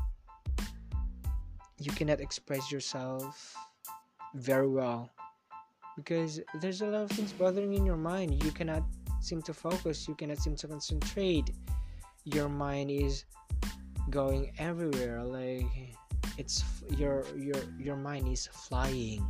you 1.80 1.92
cannot 1.92 2.20
express 2.20 2.72
yourself 2.72 3.56
very 4.36 4.68
well 4.68 5.10
because 5.96 6.40
there's 6.60 6.82
a 6.82 6.88
lot 6.88 7.04
of 7.04 7.12
things 7.12 7.32
bothering 7.34 7.74
in 7.74 7.86
your 7.86 7.98
mind. 7.98 8.44
You 8.44 8.52
cannot 8.52 8.84
seem 9.22 9.42
to 9.44 9.54
focus. 9.54 10.08
You 10.08 10.16
cannot 10.16 10.38
seem 10.38 10.56
to 10.58 10.68
concentrate. 10.68 11.52
Your 12.26 12.50
mind 12.50 12.90
is 12.92 13.26
going 14.10 14.52
everywhere. 14.58 15.24
Like 15.24 15.66
it's 16.38 16.64
your 16.98 17.26
your 17.36 17.62
your 17.80 17.96
mind 17.96 18.28
is 18.28 18.48
flying. 18.48 19.26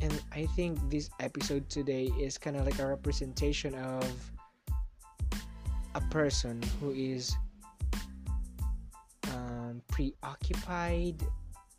And 0.00 0.14
i 0.30 0.46
think 0.54 0.78
this 0.88 1.10
episode 1.18 1.68
today 1.68 2.04
is 2.20 2.38
kind 2.38 2.56
of 2.56 2.64
like 2.64 2.78
a 2.78 2.86
representation 2.86 3.74
of 3.74 4.06
a 5.96 6.00
person 6.02 6.62
who 6.80 6.92
is 6.92 7.36
preoccupied, 9.98 11.20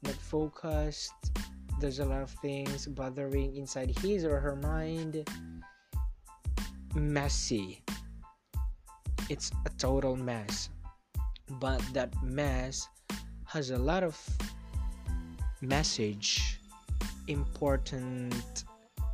not 0.03 0.15
focused. 0.15 1.32
There's 1.79 1.99
a 1.99 2.05
lot 2.05 2.21
of 2.21 2.32
things 2.41 2.86
bothering 2.86 3.55
inside 3.55 3.97
his 3.99 4.25
or 4.25 4.41
her 4.41 4.58
mind. 4.58 5.23
Messy. 6.95 7.82
It's 9.29 9.51
a 9.65 9.69
total 9.77 10.17
mess. 10.17 10.69
But 11.62 11.82
that 11.93 12.12
mess 12.21 12.89
has 13.45 13.69
a 13.71 13.77
lot 13.77 14.03
of 14.03 14.19
message, 15.62 16.60
important 17.27 18.65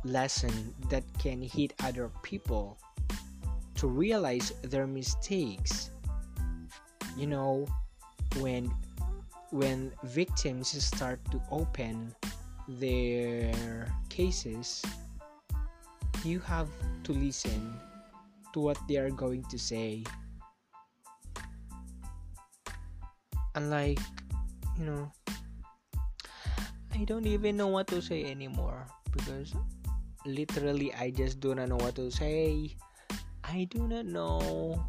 lesson 0.02 0.74
that 0.90 1.04
can 1.20 1.40
hit 1.40 1.74
other 1.84 2.10
people 2.24 2.76
to 3.76 3.86
realize 3.86 4.52
their 4.62 4.88
mistakes. 4.88 5.92
You 7.16 7.28
know, 7.28 7.66
when 8.40 8.74
when 9.50 9.92
victims 10.04 10.70
start 10.82 11.20
to 11.30 11.40
open 11.50 12.14
their 12.68 13.52
cases, 14.08 14.82
you 16.24 16.40
have 16.40 16.68
to 17.04 17.12
listen 17.12 17.78
to 18.52 18.60
what 18.60 18.78
they 18.88 18.96
are 18.96 19.10
going 19.10 19.44
to 19.50 19.58
say. 19.58 20.02
Unlike, 23.54 24.00
you 24.78 24.84
know, 24.84 25.12
I 26.92 27.04
don't 27.04 27.26
even 27.26 27.56
know 27.56 27.68
what 27.68 27.86
to 27.88 28.02
say 28.02 28.24
anymore 28.24 28.86
because 29.12 29.54
literally 30.24 30.92
I 30.94 31.10
just 31.10 31.40
do 31.40 31.54
not 31.54 31.68
know 31.68 31.76
what 31.76 31.94
to 31.96 32.10
say. 32.10 32.74
I 33.44 33.68
do 33.70 33.86
not 33.86 34.06
know 34.06 34.82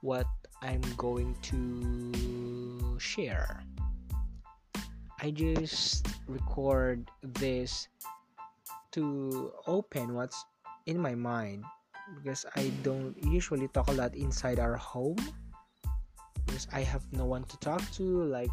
what 0.00 0.26
I'm 0.62 0.82
going 0.96 1.36
to 1.54 2.98
share. 2.98 3.62
I 5.20 5.30
just 5.30 6.06
record 6.26 7.10
this 7.22 7.88
to 8.92 9.52
open 9.66 10.14
what's 10.14 10.44
in 10.86 10.98
my 10.98 11.14
mind 11.14 11.64
because 12.16 12.46
I 12.56 12.70
don't 12.82 13.14
usually 13.22 13.68
talk 13.68 13.88
a 13.88 13.92
lot 13.92 14.14
inside 14.14 14.58
our 14.58 14.76
home 14.76 15.18
because 16.46 16.66
I 16.72 16.80
have 16.80 17.02
no 17.12 17.24
one 17.24 17.44
to 17.44 17.56
talk 17.58 17.82
to 18.00 18.24
like 18.24 18.50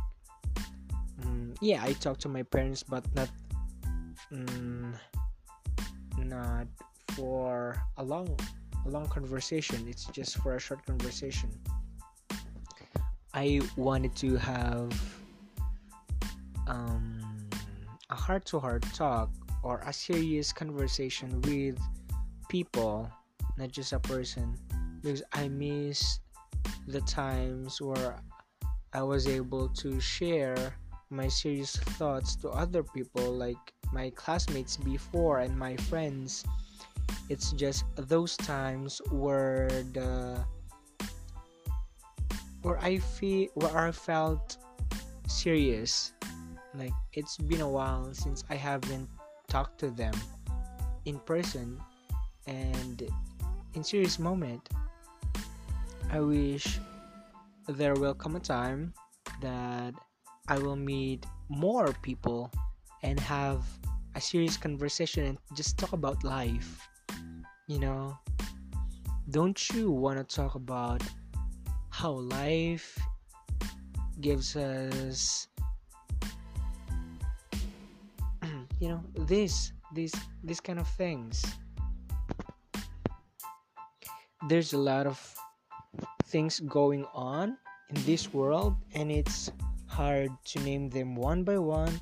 um, 1.24 1.54
yeah 1.62 1.82
I 1.84 1.94
talk 1.94 2.18
to 2.20 2.30
my 2.30 2.44
parents 2.44 2.84
but 2.84 3.06
not 3.16 3.30
um, 4.32 4.94
not 6.18 6.68
for 7.16 7.78
a 7.98 8.04
long 8.04 8.28
a 8.86 8.90
long 8.90 9.08
conversation 9.08 9.88
it's 9.88 10.06
just 10.06 10.38
for 10.40 10.56
a 10.56 10.60
short 10.60 10.86
conversation 10.86 11.50
I 13.36 13.60
wanted 13.76 14.16
to 14.24 14.38
have 14.38 14.90
um, 16.68 17.20
a 18.10 18.16
heart 18.16 18.46
to 18.46 18.60
heart 18.62 18.86
talk 18.94 19.30
or 19.62 19.82
a 19.86 19.92
serious 19.92 20.54
conversation 20.54 21.42
with 21.42 21.78
people, 22.48 23.12
not 23.58 23.72
just 23.72 23.92
a 23.92 24.00
person, 24.00 24.56
because 25.02 25.22
I 25.34 25.50
miss 25.50 26.22
the 26.88 27.02
times 27.02 27.82
where 27.82 28.16
I 28.94 29.04
was 29.04 29.28
able 29.28 29.68
to 29.84 30.00
share 30.00 30.78
my 31.10 31.28
serious 31.28 31.76
thoughts 32.00 32.38
to 32.38 32.50
other 32.52 32.84
people, 32.84 33.34
like 33.34 33.74
my 33.92 34.12
classmates 34.12 34.78
before 34.78 35.40
and 35.40 35.60
my 35.60 35.76
friends. 35.92 36.46
It's 37.28 37.52
just 37.52 37.84
those 37.98 38.38
times 38.38 39.02
where 39.12 39.68
the 39.92 40.46
where 42.66 42.80
I 42.82 42.98
feel 42.98 43.48
where 43.54 43.78
I 43.78 43.92
felt 43.92 44.58
serious 45.28 46.14
like 46.74 46.98
it's 47.14 47.38
been 47.38 47.62
a 47.62 47.70
while 47.70 48.12
since 48.12 48.44
I 48.50 48.56
haven't 48.56 49.08
talked 49.48 49.78
to 49.82 49.92
them 49.92 50.14
in 51.06 51.20
person 51.20 51.78
and 52.48 53.06
in 53.76 53.84
serious 53.84 54.18
moment 54.18 54.68
I 56.10 56.20
wish 56.22 56.80
there 57.68 57.94
will 57.94 58.16
come 58.16 58.36
a 58.36 58.40
time 58.40 58.94
that 59.42 59.94
I 60.48 60.58
will 60.58 60.76
meet 60.76 61.24
more 61.50 61.94
people 62.02 62.50
and 63.04 63.20
have 63.20 63.62
a 64.16 64.22
serious 64.22 64.58
conversation 64.58 65.26
and 65.26 65.38
just 65.54 65.78
talk 65.78 65.94
about 65.94 66.24
life. 66.24 66.90
You 67.68 67.78
know, 67.78 68.18
don't 69.30 69.60
you 69.70 69.92
want 69.92 70.18
to 70.18 70.24
talk 70.24 70.56
about 70.56 71.04
how 72.06 72.22
life 72.30 73.02
gives 74.22 74.56
us 74.56 75.48
you 78.80 78.90
know 78.90 79.02
this 79.26 79.74
this 79.96 80.14
this 80.44 80.62
kind 80.62 80.78
of 80.78 80.88
things. 81.02 81.42
There's 84.48 84.74
a 84.74 84.78
lot 84.78 85.08
of 85.08 85.18
things 86.30 86.60
going 86.60 87.10
on 87.16 87.58
in 87.90 87.98
this 88.06 88.32
world 88.32 88.76
and 88.94 89.10
it's 89.10 89.50
hard 89.88 90.30
to 90.54 90.60
name 90.62 90.94
them 90.94 91.16
one 91.16 91.44
by 91.44 91.58
one. 91.58 92.00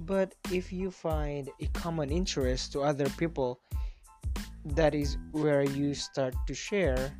But 0.00 0.34
if 0.52 0.74
you 0.74 0.90
find 0.90 1.48
a 1.58 1.66
common 1.72 2.10
interest 2.12 2.72
to 2.76 2.82
other 2.82 3.08
people 3.16 3.64
that 4.76 4.94
is 4.94 5.16
where 5.32 5.64
you 5.64 5.94
start 5.94 6.34
to 6.48 6.52
share 6.52 7.16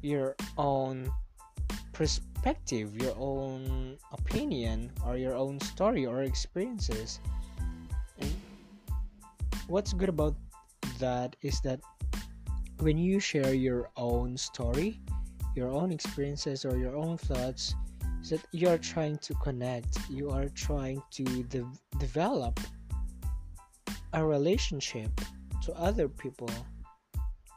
your 0.00 0.36
own 0.56 1.12
perspective 1.94 2.94
your 3.00 3.14
own 3.16 3.96
opinion 4.12 4.90
or 5.06 5.16
your 5.16 5.34
own 5.34 5.58
story 5.60 6.04
or 6.04 6.24
experiences 6.24 7.20
what's 9.66 9.92
good 9.92 10.08
about 10.08 10.34
that 10.98 11.36
is 11.42 11.60
that 11.62 11.80
when 12.80 12.98
you 12.98 13.20
share 13.20 13.54
your 13.54 13.88
own 13.96 14.36
story, 14.36 15.00
your 15.56 15.70
own 15.70 15.90
experiences, 15.90 16.64
or 16.64 16.76
your 16.76 16.96
own 16.96 17.16
thoughts, 17.16 17.74
is 18.22 18.30
that 18.30 18.40
you 18.52 18.68
are 18.68 18.78
trying 18.78 19.16
to 19.18 19.34
connect, 19.34 19.98
you 20.10 20.30
are 20.30 20.48
trying 20.50 21.00
to 21.12 21.24
de- 21.44 21.66
develop 21.98 22.60
a 24.12 24.24
relationship 24.24 25.10
to 25.62 25.72
other 25.74 26.08
people. 26.08 26.50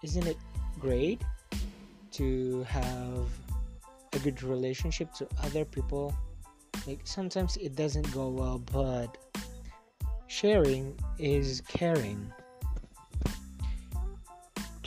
Isn't 0.04 0.28
it 0.28 0.38
great 0.80 1.22
to 2.12 2.64
have 2.64 3.26
a 4.14 4.20
good 4.20 4.42
relationship 4.44 5.14
to 5.16 5.28
other 5.44 5.66
people? 5.66 6.14
Like 6.86 7.02
sometimes 7.04 7.58
it 7.58 7.76
doesn't 7.76 8.12
go 8.14 8.30
well, 8.30 8.60
but 8.60 9.18
sharing 10.28 10.98
is 11.20 11.62
caring. 11.68 12.32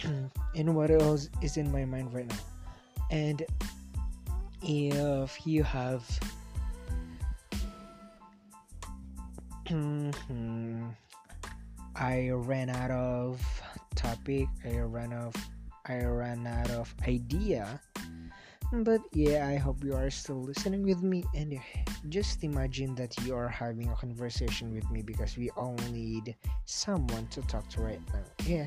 and 0.54 0.74
what 0.74 0.90
else 0.90 1.28
is 1.42 1.56
in 1.56 1.70
my 1.70 1.84
mind 1.84 2.12
right 2.14 2.28
now? 2.28 2.36
And 3.10 3.44
if 4.62 5.46
you 5.46 5.62
have 5.62 6.04
I 11.96 12.30
ran 12.30 12.70
out 12.70 12.90
of 12.90 13.40
topic, 13.94 14.48
I 14.64 14.78
ran 14.78 15.12
of 15.12 15.34
I 15.86 16.02
ran 16.04 16.46
out 16.46 16.70
of 16.70 16.94
idea 17.06 17.80
but 18.72 19.00
yeah, 19.12 19.48
I 19.48 19.56
hope 19.56 19.82
you 19.82 19.94
are 19.94 20.10
still 20.10 20.40
listening 20.42 20.84
with 20.84 21.02
me 21.02 21.24
and 21.34 21.58
just 22.08 22.44
imagine 22.44 22.94
that 22.94 23.14
you 23.26 23.34
are 23.34 23.48
having 23.48 23.88
a 23.88 23.94
conversation 23.94 24.72
with 24.72 24.88
me 24.90 25.02
because 25.02 25.36
we 25.36 25.50
all 25.50 25.74
need 25.90 26.36
someone 26.66 27.26
to 27.28 27.42
talk 27.42 27.68
to 27.70 27.82
right 27.82 28.00
now. 28.12 28.22
Yeah, 28.46 28.66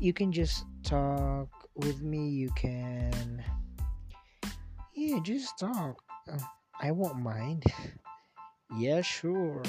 you 0.00 0.12
can 0.12 0.32
just 0.32 0.64
talk 0.82 1.48
with 1.74 2.02
me, 2.02 2.28
you 2.28 2.50
can. 2.56 3.44
Yeah, 4.94 5.18
just 5.22 5.58
talk. 5.58 6.02
Uh, 6.30 6.38
I 6.80 6.90
won't 6.90 7.18
mind. 7.18 7.64
yeah, 8.78 9.02
sure. 9.02 9.62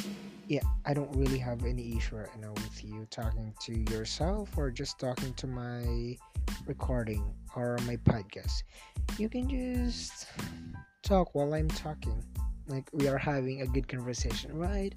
Yeah, 0.48 0.62
I 0.86 0.93
don't 0.93 1.13
really 1.15 1.39
have 1.39 1.65
any 1.65 1.98
issue 1.98 2.17
right 2.17 2.39
now 2.39 2.52
with 2.54 2.84
you 2.84 3.06
talking 3.10 3.54
to 3.63 3.80
yourself 3.91 4.50
or 4.58 4.72
just 4.72 5.00
talking 5.00 5.34
to 5.36 5.48
my 5.48 6.17
recording 6.65 7.34
or 7.56 7.78
my 7.86 7.98
podcast. 7.98 8.63
You 9.18 9.30
can 9.30 9.50
just 9.50 10.28
talk 11.04 11.36
while 11.36 11.54
I'm 11.54 11.68
talking. 11.70 12.24
Like 12.68 12.89
we 12.94 13.08
are 13.08 13.18
having 13.18 13.62
a 13.62 13.68
good 13.68 13.88
conversation, 13.88 14.58
right? 14.58 14.94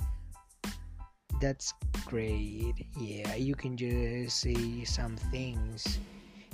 That's 1.41 1.75
great. 2.07 2.87
Yeah, 2.99 3.35
you 3.35 3.55
can 3.55 3.77
just 3.77 4.41
say 4.41 4.85
some 4.85 5.17
things 5.17 5.99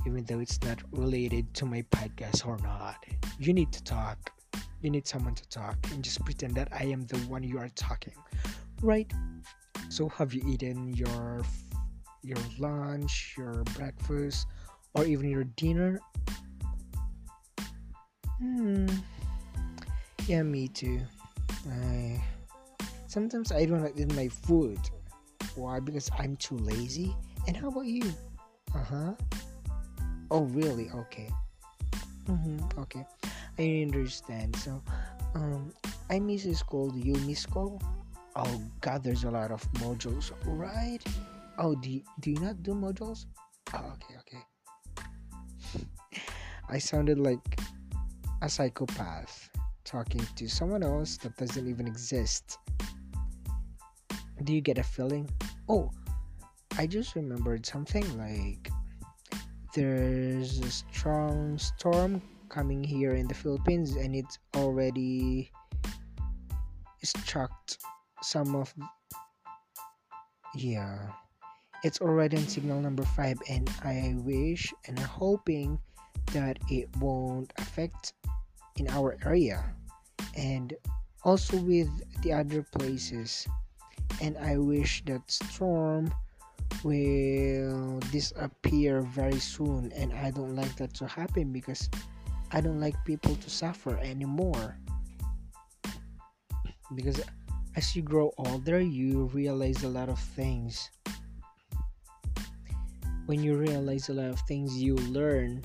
even 0.06 0.24
though 0.24 0.40
it's 0.40 0.60
not 0.62 0.78
related 0.92 1.52
to 1.54 1.66
my 1.66 1.82
podcast 1.90 2.46
or 2.46 2.58
not. 2.58 3.04
You 3.38 3.52
need 3.52 3.72
to 3.72 3.82
talk. 3.84 4.32
You 4.80 4.90
need 4.90 5.06
someone 5.06 5.34
to 5.34 5.48
talk 5.48 5.76
and 5.92 6.02
just 6.02 6.24
pretend 6.24 6.54
that 6.56 6.68
I 6.72 6.84
am 6.84 7.06
the 7.06 7.18
one 7.28 7.42
you 7.42 7.58
are 7.58 7.68
talking. 7.76 8.14
Right? 8.80 9.10
So 9.88 10.08
have 10.08 10.34
you 10.34 10.42
eaten 10.46 10.92
your 10.94 11.42
your 12.22 12.38
lunch, 12.58 13.34
your 13.36 13.64
breakfast, 13.74 14.46
or 14.94 15.04
even 15.04 15.28
your 15.28 15.44
dinner. 15.44 16.00
Hmm. 18.38 18.86
Yeah, 20.26 20.42
me 20.42 20.68
too. 20.68 21.00
I 21.70 22.22
sometimes 23.06 23.52
I 23.52 23.66
don't 23.66 23.86
eat 23.98 24.14
my 24.14 24.28
food. 24.28 24.78
Why? 25.54 25.80
Because 25.80 26.10
I'm 26.18 26.36
too 26.36 26.56
lazy. 26.58 27.14
And 27.46 27.56
how 27.56 27.68
about 27.68 27.86
you? 27.86 28.02
Uh 28.74 28.84
huh. 28.84 29.12
Oh, 30.30 30.44
really? 30.44 30.90
Okay. 30.90 31.28
Mm-hmm. 32.24 32.80
Okay. 32.80 33.04
I 33.58 33.82
understand. 33.82 34.56
So, 34.56 34.82
um, 35.34 35.72
I 36.08 36.18
miss 36.20 36.48
school. 36.58 36.90
Do 36.90 37.00
you 37.00 37.14
miss 37.26 37.40
school? 37.40 37.80
Oh 38.34 38.62
God, 38.80 39.04
there's 39.04 39.24
a 39.24 39.30
lot 39.30 39.50
of 39.50 39.60
modules, 39.74 40.32
right? 40.46 41.00
Oh, 41.58 41.74
do 41.74 41.90
you, 41.90 42.02
do 42.20 42.30
you 42.30 42.40
not 42.40 42.62
do 42.62 42.72
modules? 42.72 43.26
Oh, 43.74 43.92
okay, 43.92 44.16
okay. 44.20 44.42
I 46.68 46.78
sounded 46.78 47.18
like 47.18 47.58
a 48.40 48.48
psychopath 48.48 49.50
talking 49.84 50.24
to 50.36 50.48
someone 50.48 50.82
else 50.82 51.16
that 51.18 51.36
doesn't 51.36 51.68
even 51.68 51.86
exist. 51.86 52.58
Do 54.44 54.52
you 54.52 54.60
get 54.60 54.78
a 54.78 54.82
feeling? 54.82 55.28
Oh, 55.68 55.90
I 56.78 56.86
just 56.86 57.14
remembered 57.14 57.66
something 57.66 58.06
like 58.18 58.70
there's 59.74 60.58
a 60.60 60.70
strong 60.70 61.58
storm 61.58 62.20
coming 62.48 62.82
here 62.84 63.14
in 63.14 63.26
the 63.28 63.34
Philippines 63.34 63.96
and 63.96 64.14
it's 64.14 64.38
already 64.56 65.50
struck 67.04 67.52
some 68.22 68.54
of 68.54 68.72
yeah 70.54 71.08
it's 71.82 72.00
already 72.00 72.36
on 72.36 72.46
signal 72.46 72.80
number 72.80 73.02
five 73.02 73.36
and 73.48 73.68
i 73.82 74.14
wish 74.18 74.72
and 74.86 74.98
hoping 74.98 75.78
that 76.32 76.58
it 76.70 76.88
won't 76.96 77.52
affect 77.58 78.14
in 78.76 78.88
our 78.88 79.16
area. 79.24 79.64
And 80.36 80.74
also 81.24 81.56
with 81.58 81.90
the 82.22 82.32
other 82.32 82.62
places. 82.62 83.46
And 84.20 84.36
i 84.38 84.56
wish 84.56 85.02
that 85.06 85.22
storm 85.30 86.12
will 86.84 87.98
disappear 88.10 89.02
very 89.02 89.38
soon. 89.38 89.92
And 89.92 90.12
i 90.12 90.30
don't 90.30 90.54
like 90.56 90.74
that 90.76 90.94
to 90.94 91.06
happen 91.06 91.52
because 91.52 91.88
i 92.50 92.60
don't 92.60 92.80
like 92.80 92.96
people 93.04 93.34
to 93.36 93.50
suffer 93.50 93.98
anymore. 93.98 94.76
Because 96.94 97.20
as 97.76 97.96
you 97.96 98.02
grow 98.02 98.32
older 98.36 98.80
you 98.80 99.30
realize 99.32 99.82
a 99.82 99.88
lot 99.88 100.08
of 100.08 100.18
things. 100.18 100.90
When 103.26 103.42
you 103.42 103.56
realize 103.56 104.08
a 104.08 104.14
lot 104.14 104.28
of 104.28 104.40
things 104.40 104.76
you 104.76 104.96
learn 104.96 105.62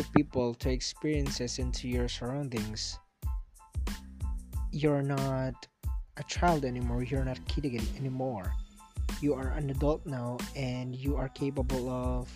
to 0.00 0.08
people 0.12 0.54
to 0.54 0.70
experiences 0.70 1.58
into 1.58 1.86
your 1.86 2.08
surroundings. 2.08 2.98
You're 4.72 5.02
not 5.02 5.66
a 6.16 6.22
child 6.24 6.64
anymore. 6.64 7.02
You're 7.02 7.24
not 7.24 7.36
a 7.36 7.42
kid 7.42 7.66
anymore. 7.98 8.50
You 9.20 9.34
are 9.34 9.50
an 9.50 9.68
adult 9.68 10.06
now 10.06 10.38
and 10.56 10.96
you 10.96 11.16
are 11.16 11.28
capable 11.28 11.90
of 11.90 12.32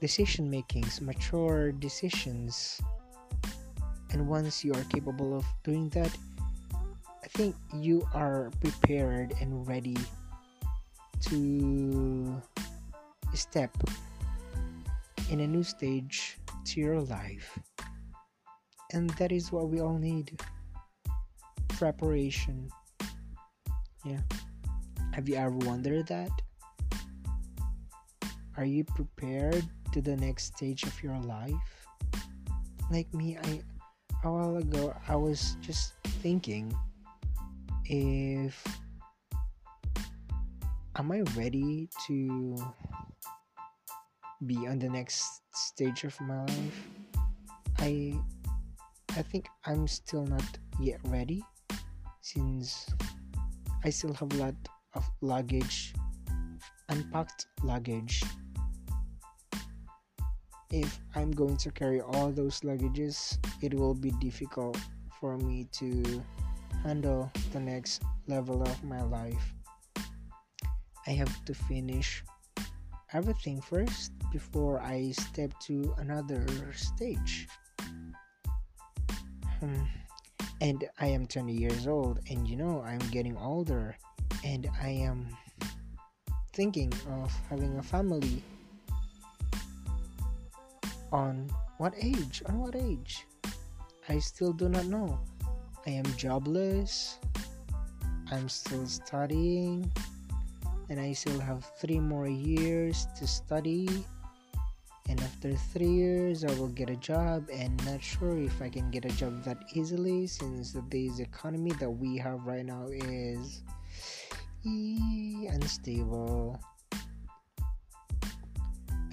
decision 0.00 0.50
makings 0.50 1.00
mature 1.00 1.72
decisions. 1.72 2.82
And 4.10 4.28
once 4.28 4.62
you 4.62 4.72
are 4.74 4.84
capable 4.84 5.34
of 5.34 5.46
doing 5.64 5.88
that 5.90 6.12
i 7.24 7.28
think 7.28 7.56
you 7.72 8.06
are 8.12 8.50
prepared 8.60 9.32
and 9.40 9.66
ready 9.66 9.96
to 11.20 12.42
step 13.32 13.72
in 15.30 15.40
a 15.40 15.46
new 15.46 15.62
stage 15.62 16.36
to 16.64 16.80
your 16.80 17.00
life 17.00 17.58
and 18.92 19.10
that 19.10 19.32
is 19.32 19.52
what 19.52 19.68
we 19.68 19.80
all 19.80 19.98
need 19.98 20.40
preparation 21.68 22.68
yeah 24.04 24.20
have 25.12 25.28
you 25.28 25.36
ever 25.36 25.50
wondered 25.68 26.06
that? 26.06 26.30
Are 28.56 28.64
you 28.64 28.82
prepared 28.82 29.62
to 29.92 30.00
the 30.00 30.16
next 30.16 30.56
stage 30.56 30.84
of 30.84 31.02
your 31.02 31.18
life? 31.20 31.86
Like 32.90 33.12
me, 33.12 33.36
I 33.36 33.60
a 34.24 34.32
while 34.32 34.56
ago 34.56 34.94
I 35.06 35.16
was 35.16 35.56
just 35.60 35.92
thinking 36.24 36.72
if 37.84 38.56
am 40.96 41.12
I 41.12 41.20
ready 41.36 41.90
to 42.06 42.56
be 44.46 44.66
on 44.66 44.78
the 44.78 44.88
next 44.88 45.41
stage 45.54 46.04
of 46.04 46.18
my 46.20 46.44
life? 46.44 46.88
I 47.78 48.18
I 49.16 49.22
think 49.22 49.48
I'm 49.66 49.86
still 49.86 50.24
not 50.24 50.44
yet 50.80 51.00
ready 51.04 51.44
since 52.20 52.88
I 53.84 53.90
still 53.90 54.14
have 54.14 54.32
a 54.32 54.36
lot 54.36 54.54
of 54.94 55.04
luggage, 55.20 55.92
unpacked 56.88 57.46
luggage. 57.62 58.22
If 60.70 61.00
I'm 61.14 61.30
going 61.30 61.58
to 61.58 61.70
carry 61.70 62.00
all 62.00 62.32
those 62.32 62.60
luggages, 62.60 63.36
it 63.60 63.74
will 63.74 63.94
be 63.94 64.10
difficult 64.20 64.78
for 65.20 65.36
me 65.36 65.68
to 65.72 66.22
handle 66.82 67.30
the 67.52 67.60
next 67.60 68.02
level 68.26 68.62
of 68.62 68.82
my 68.84 69.02
life. 69.02 69.54
I 71.06 71.10
have 71.10 71.44
to 71.44 71.54
finish 71.54 72.24
everything 73.12 73.60
first 73.60 74.12
before 74.32 74.80
I 74.80 75.12
step 75.12 75.52
to 75.66 75.94
another 75.98 76.46
stage. 76.72 77.48
Hmm. 79.60 79.82
And 80.60 80.84
I 81.00 81.06
am 81.06 81.26
20 81.26 81.52
years 81.52 81.86
old, 81.86 82.20
and 82.30 82.48
you 82.48 82.56
know, 82.56 82.82
I'm 82.86 83.02
getting 83.10 83.36
older 83.36 83.96
and 84.44 84.68
I 84.80 84.88
am 84.88 85.28
thinking 86.52 86.92
of 87.08 87.32
having 87.48 87.78
a 87.78 87.82
family 87.82 88.42
on 91.12 91.48
what 91.78 91.94
age? 92.00 92.42
On 92.46 92.58
what 92.58 92.74
age? 92.74 93.26
I 94.08 94.18
still 94.18 94.52
do 94.52 94.68
not 94.68 94.86
know. 94.86 95.20
I 95.86 95.90
am 95.90 96.04
jobless. 96.16 97.18
I'm 98.30 98.48
still 98.48 98.86
studying. 98.86 99.90
And 100.88 100.98
I 101.00 101.12
still 101.12 101.38
have 101.40 101.64
three 101.78 102.00
more 102.00 102.28
years 102.28 103.06
to 103.18 103.26
study. 103.26 103.88
And 105.08 105.20
after 105.20 105.54
three 105.54 105.90
years, 105.90 106.44
I 106.44 106.52
will 106.54 106.68
get 106.68 106.88
a 106.88 106.96
job. 106.96 107.48
And 107.52 107.84
not 107.84 108.02
sure 108.02 108.38
if 108.38 108.62
I 108.62 108.68
can 108.68 108.90
get 108.90 109.04
a 109.04 109.10
job 109.10 109.42
that 109.44 109.58
easily 109.74 110.26
since 110.26 110.72
day's 110.88 111.20
economy 111.20 111.72
that 111.80 111.90
we 111.90 112.16
have 112.18 112.46
right 112.46 112.64
now 112.64 112.86
is 112.88 113.62
unstable. 114.64 116.58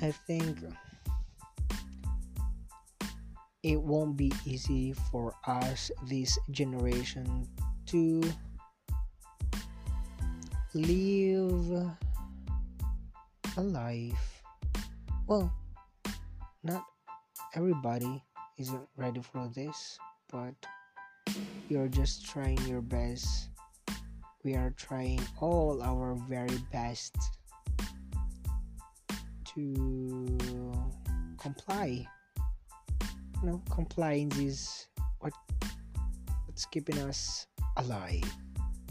I 0.01 0.11
think 0.11 0.57
it 3.63 3.81
won't 3.81 4.15
be 4.15 4.31
easy 4.45 4.93
for 5.11 5.35
us 5.45 5.91
this 6.07 6.37
generation 6.51 7.47
to 7.87 8.23
live 10.73 11.91
a 13.57 13.61
life. 13.61 14.43
Well, 15.27 15.51
not 16.63 16.83
everybody 17.55 18.23
isn't 18.57 18.87
ready 18.97 19.21
for 19.21 19.49
this, 19.55 19.97
but 20.31 20.53
you're 21.69 21.87
just 21.87 22.25
trying 22.25 22.59
your 22.67 22.81
best 22.81 23.49
we 24.43 24.55
are 24.55 24.71
trying 24.77 25.19
all 25.41 25.81
our 25.83 26.15
very 26.27 26.57
best 26.71 27.15
to 29.43 30.37
comply. 31.37 32.05
You 33.41 33.49
know, 33.49 33.61
compliance 33.69 34.37
is 34.37 34.87
what 35.19 35.33
what's 36.45 36.65
keeping 36.65 36.99
us 36.99 37.47
alive. 37.77 38.23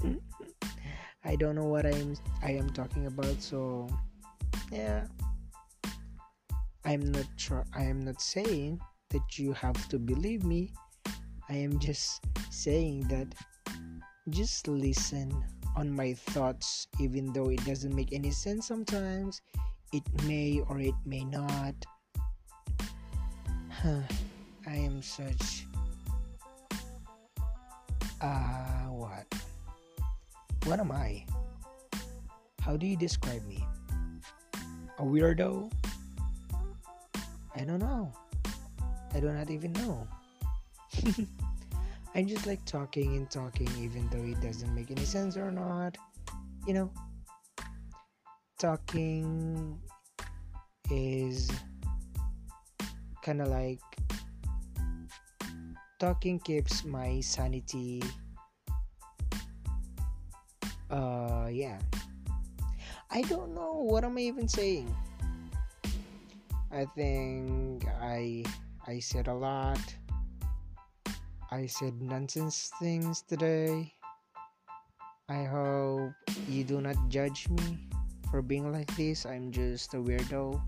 I 1.25 1.37
don't 1.37 1.55
know 1.55 1.65
what 1.65 1.87
I'm 1.87 2.15
I 2.43 2.53
am 2.53 2.71
talking 2.71 3.07
about, 3.07 3.41
so 3.41 3.89
yeah. 4.71 5.07
I'm 6.89 7.13
not 7.13 7.29
sure 7.37 7.67
I 7.77 7.83
am 7.83 8.01
not 8.01 8.19
saying 8.23 8.81
that 9.11 9.39
you 9.39 9.53
have 9.53 9.77
to 9.93 9.99
believe 9.99 10.43
me. 10.43 10.73
I 11.51 11.53
am 11.53 11.79
just 11.79 12.25
saying 12.49 13.09
that 13.09 13.29
just 14.31 14.67
listen 14.69 15.29
on 15.77 15.93
my 15.93 16.15
thoughts, 16.33 16.89
even 16.99 17.31
though 17.35 17.51
it 17.51 17.63
doesn't 17.67 17.95
make 17.95 18.15
any 18.15 18.31
sense 18.31 18.67
sometimes. 18.67 19.43
It 19.93 20.03
may 20.25 20.63
or 20.67 20.81
it 20.81 20.95
may 21.05 21.25
not. 21.25 21.77
Huh. 23.69 24.09
I 24.67 24.77
am 24.77 25.03
such. 25.03 25.67
Ah, 28.23 28.89
uh, 28.89 28.93
what? 28.97 29.29
What 30.65 30.81
am 30.81 30.93
I? 30.93 31.27
How 32.63 32.79
do 32.79 32.87
you 32.87 32.97
describe 32.97 33.45
me? 33.45 33.63
A 34.99 35.05
weirdo? 35.05 35.69
I 37.59 37.65
don't 37.65 37.81
know. 37.81 38.13
I 39.13 39.19
do 39.19 39.33
not 39.33 39.51
even 39.51 39.73
know. 39.73 40.07
I 42.15 42.23
just 42.23 42.47
like 42.47 42.65
talking 42.65 43.17
and 43.17 43.29
talking, 43.29 43.69
even 43.81 44.09
though 44.11 44.23
it 44.23 44.41
doesn't 44.41 44.73
make 44.75 44.93
any 44.93 45.05
sense 45.05 45.37
or 45.37 45.51
not. 45.51 45.99
You 46.69 46.75
know, 46.75 46.93
talking 48.61 49.77
is 50.89 51.51
kind 53.23 53.43
of 53.43 53.49
like 53.49 53.81
talking 55.99 56.39
keeps 56.39 56.85
my 56.85 57.21
sanity. 57.21 58.05
Uh, 60.89 61.49
yeah. 61.51 61.81
I 63.11 63.23
don't 63.23 63.53
know 63.53 63.83
what 63.83 64.05
am 64.05 64.17
I 64.17 64.21
even 64.21 64.47
saying. 64.47 64.95
I 66.71 66.85
think 66.85 67.89
I 68.01 68.45
I 68.87 69.01
said 69.01 69.29
a 69.29 69.35
lot. 69.35 69.81
I 71.51 71.65
said 71.65 71.97
nonsense 72.03 72.71
things 72.77 73.25
today. 73.25 73.93
I 75.29 75.45
hope 75.45 76.13
you 76.49 76.65
do 76.65 76.81
not 76.81 76.97
judge 77.09 77.49
me 77.49 77.89
for 78.31 78.43
being 78.43 78.69
like 78.73 78.89
this. 78.97 79.25
I'm 79.25 79.49
just 79.51 79.95
a 79.95 79.97
weirdo. 79.97 80.61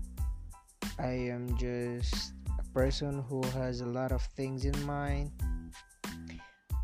I 0.97 1.29
am 1.29 1.53
just 1.57 2.33
a 2.57 2.65
person 2.73 3.21
who 3.29 3.45
has 3.53 3.81
a 3.81 3.89
lot 3.89 4.11
of 4.11 4.25
things 4.33 4.65
in 4.65 4.77
mind. 4.85 5.29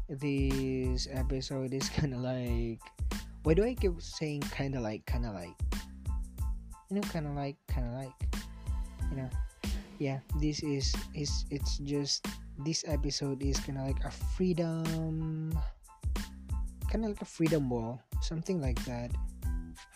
this 0.10 1.10
episode 1.10 1.74
is 1.74 1.90
kind 1.98 2.14
of 2.14 2.22
like 2.22 2.80
why 3.44 3.54
do 3.54 3.64
I 3.64 3.74
keep 3.74 4.00
saying 4.02 4.42
kind 4.54 4.76
of 4.76 4.82
like 4.82 5.06
kind 5.06 5.26
of 5.26 5.34
like 5.34 5.58
you 6.90 6.96
know 6.96 7.06
kind 7.10 7.26
of 7.26 7.34
like 7.34 7.58
kind 7.68 7.88
of 7.88 7.94
like 7.94 8.27
you 9.12 9.18
know. 9.18 9.30
Yeah 10.00 10.20
this 10.40 10.62
is 10.62 10.94
is 11.16 11.46
it's 11.50 11.78
just 11.80 12.26
this 12.66 12.86
episode 12.88 13.42
is 13.42 13.60
kind 13.60 13.78
of 13.78 13.88
like 13.88 14.04
a 14.06 14.12
freedom 14.12 15.58
kind 16.90 17.04
of 17.04 17.12
like 17.12 17.22
a 17.22 17.26
freedom 17.26 17.70
wall 17.70 18.02
something 18.22 18.62
like 18.62 18.84
that. 18.86 19.12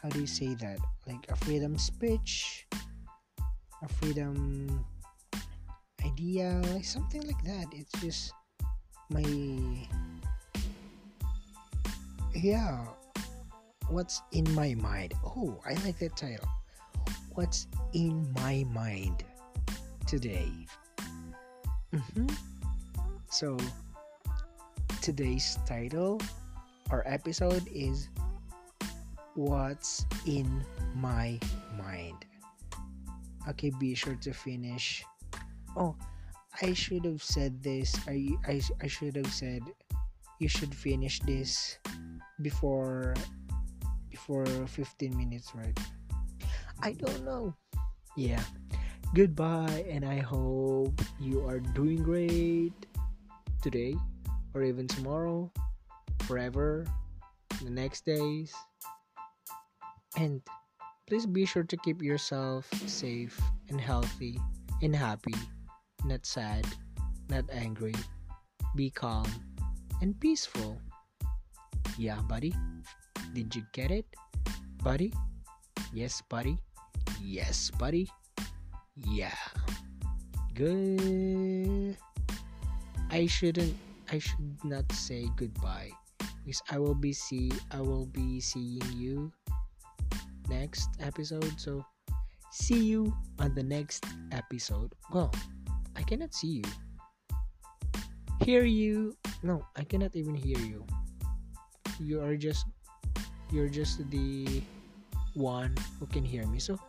How 0.01 0.09
do 0.09 0.19
you 0.19 0.27
say 0.27 0.53
that? 0.55 0.79
Like 1.07 1.25
a 1.29 1.35
freedom 1.35 1.77
speech 1.77 2.67
a 3.83 3.87
freedom 3.87 4.85
idea 6.05 6.61
like 6.73 6.85
something 6.85 7.21
like 7.25 7.41
that. 7.43 7.65
It's 7.73 7.93
just 8.01 8.33
my 9.09 9.25
yeah 12.33 12.85
what's 13.89 14.21
in 14.31 14.49
my 14.55 14.73
mind. 14.75 15.13
Oh 15.25 15.59
i 15.65 15.73
like 15.85 15.99
that 15.99 16.15
title 16.15 16.47
what's 17.35 17.67
in 17.93 18.27
my 18.33 18.65
mind 18.71 19.23
today. 20.07 20.51
Mm-hmm. 21.91 22.31
so 23.29 23.57
today's 25.01 25.59
title 25.67 26.21
or 26.89 27.03
episode 27.05 27.67
is 27.67 28.07
what's 29.35 30.05
in 30.25 30.63
my 30.95 31.39
mind. 31.75 32.23
Okay 33.49 33.71
be 33.79 33.93
sure 33.95 34.15
to 34.23 34.31
finish. 34.31 35.03
Oh 35.75 35.95
i 36.61 36.73
should 36.73 37.05
have 37.05 37.23
said 37.23 37.63
this. 37.63 37.95
I 38.07 38.35
i, 38.47 38.61
I 38.81 38.87
should 38.87 39.15
have 39.15 39.31
said 39.31 39.63
you 40.39 40.47
should 40.47 40.73
finish 40.73 41.19
this 41.21 41.77
before 42.41 43.15
before 44.09 44.45
15 44.45 45.15
minutes 45.15 45.51
right 45.55 45.77
i 46.81 46.93
don't 46.93 47.23
know. 47.23 47.53
Yeah. 48.15 48.43
Goodbye 49.13 49.85
and 49.89 50.05
i 50.05 50.17
hope 50.19 51.01
you 51.19 51.45
are 51.45 51.59
doing 51.59 52.01
great 52.01 52.73
today 53.61 53.95
or 54.53 54.63
even 54.63 54.87
tomorrow 54.87 55.51
forever 56.23 56.87
the 57.63 57.69
next 57.69 58.05
days. 58.05 58.53
And 60.17 60.41
please 61.07 61.25
be 61.25 61.45
sure 61.45 61.63
to 61.63 61.77
keep 61.77 62.01
yourself 62.01 62.67
safe 62.87 63.39
and 63.69 63.79
healthy 63.79 64.39
and 64.81 64.95
happy 64.95 65.35
not 66.03 66.25
sad 66.25 66.65
not 67.29 67.45
angry. 67.51 67.95
Be 68.75 68.89
calm 68.89 69.27
and 70.01 70.17
peaceful. 70.19 70.79
Yeah 71.97 72.19
buddy. 72.27 72.55
Did 73.33 73.55
you 73.55 73.63
get 73.71 73.91
it, 73.91 74.05
buddy? 74.83 75.13
Yes, 75.93 76.21
buddy. 76.27 76.59
Yes, 77.21 77.71
buddy. 77.77 78.09
Yeah. 78.95 79.37
Good. 80.53 81.97
I 83.09 83.27
shouldn't. 83.27 83.77
I 84.11 84.19
should 84.19 84.57
not 84.65 84.91
say 84.91 85.29
goodbye 85.37 85.91
because 86.43 86.61
I 86.69 86.79
will 86.79 86.97
be 86.97 87.13
see. 87.13 87.51
I 87.71 87.79
will 87.79 88.05
be 88.05 88.41
seeing 88.41 88.83
you 88.97 89.31
next 90.49 90.89
episode. 90.99 91.55
So 91.55 91.85
see 92.51 92.83
you 92.83 93.15
on 93.39 93.55
the 93.55 93.63
next 93.63 94.03
episode. 94.31 94.91
Well, 95.13 95.31
I 95.95 96.03
cannot 96.03 96.33
see 96.33 96.59
you. 96.59 96.67
Hear 98.43 98.65
you. 98.65 99.15
No, 99.43 99.63
I 99.77 99.83
cannot 99.85 100.15
even 100.15 100.35
hear 100.35 100.59
you. 100.59 100.83
You 102.01 102.19
are 102.19 102.35
just 102.35 102.65
you're 103.51 103.69
just 103.69 103.99
the 104.09 104.63
one 105.35 105.75
who 105.99 106.07
can 106.07 106.23
hear 106.23 106.47
me. 106.47 106.59
So, 106.59 106.79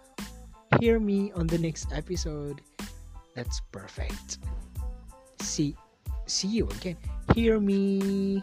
hear 0.83 0.99
me 0.99 1.31
on 1.37 1.47
the 1.47 1.59
next 1.59 1.93
episode. 1.93 2.61
That's 3.37 3.63
perfect. 3.71 4.39
See, 5.39 5.77
see 6.27 6.49
you 6.49 6.67
again. 6.71 6.97
Hear 7.37 7.61
me. 7.61 8.43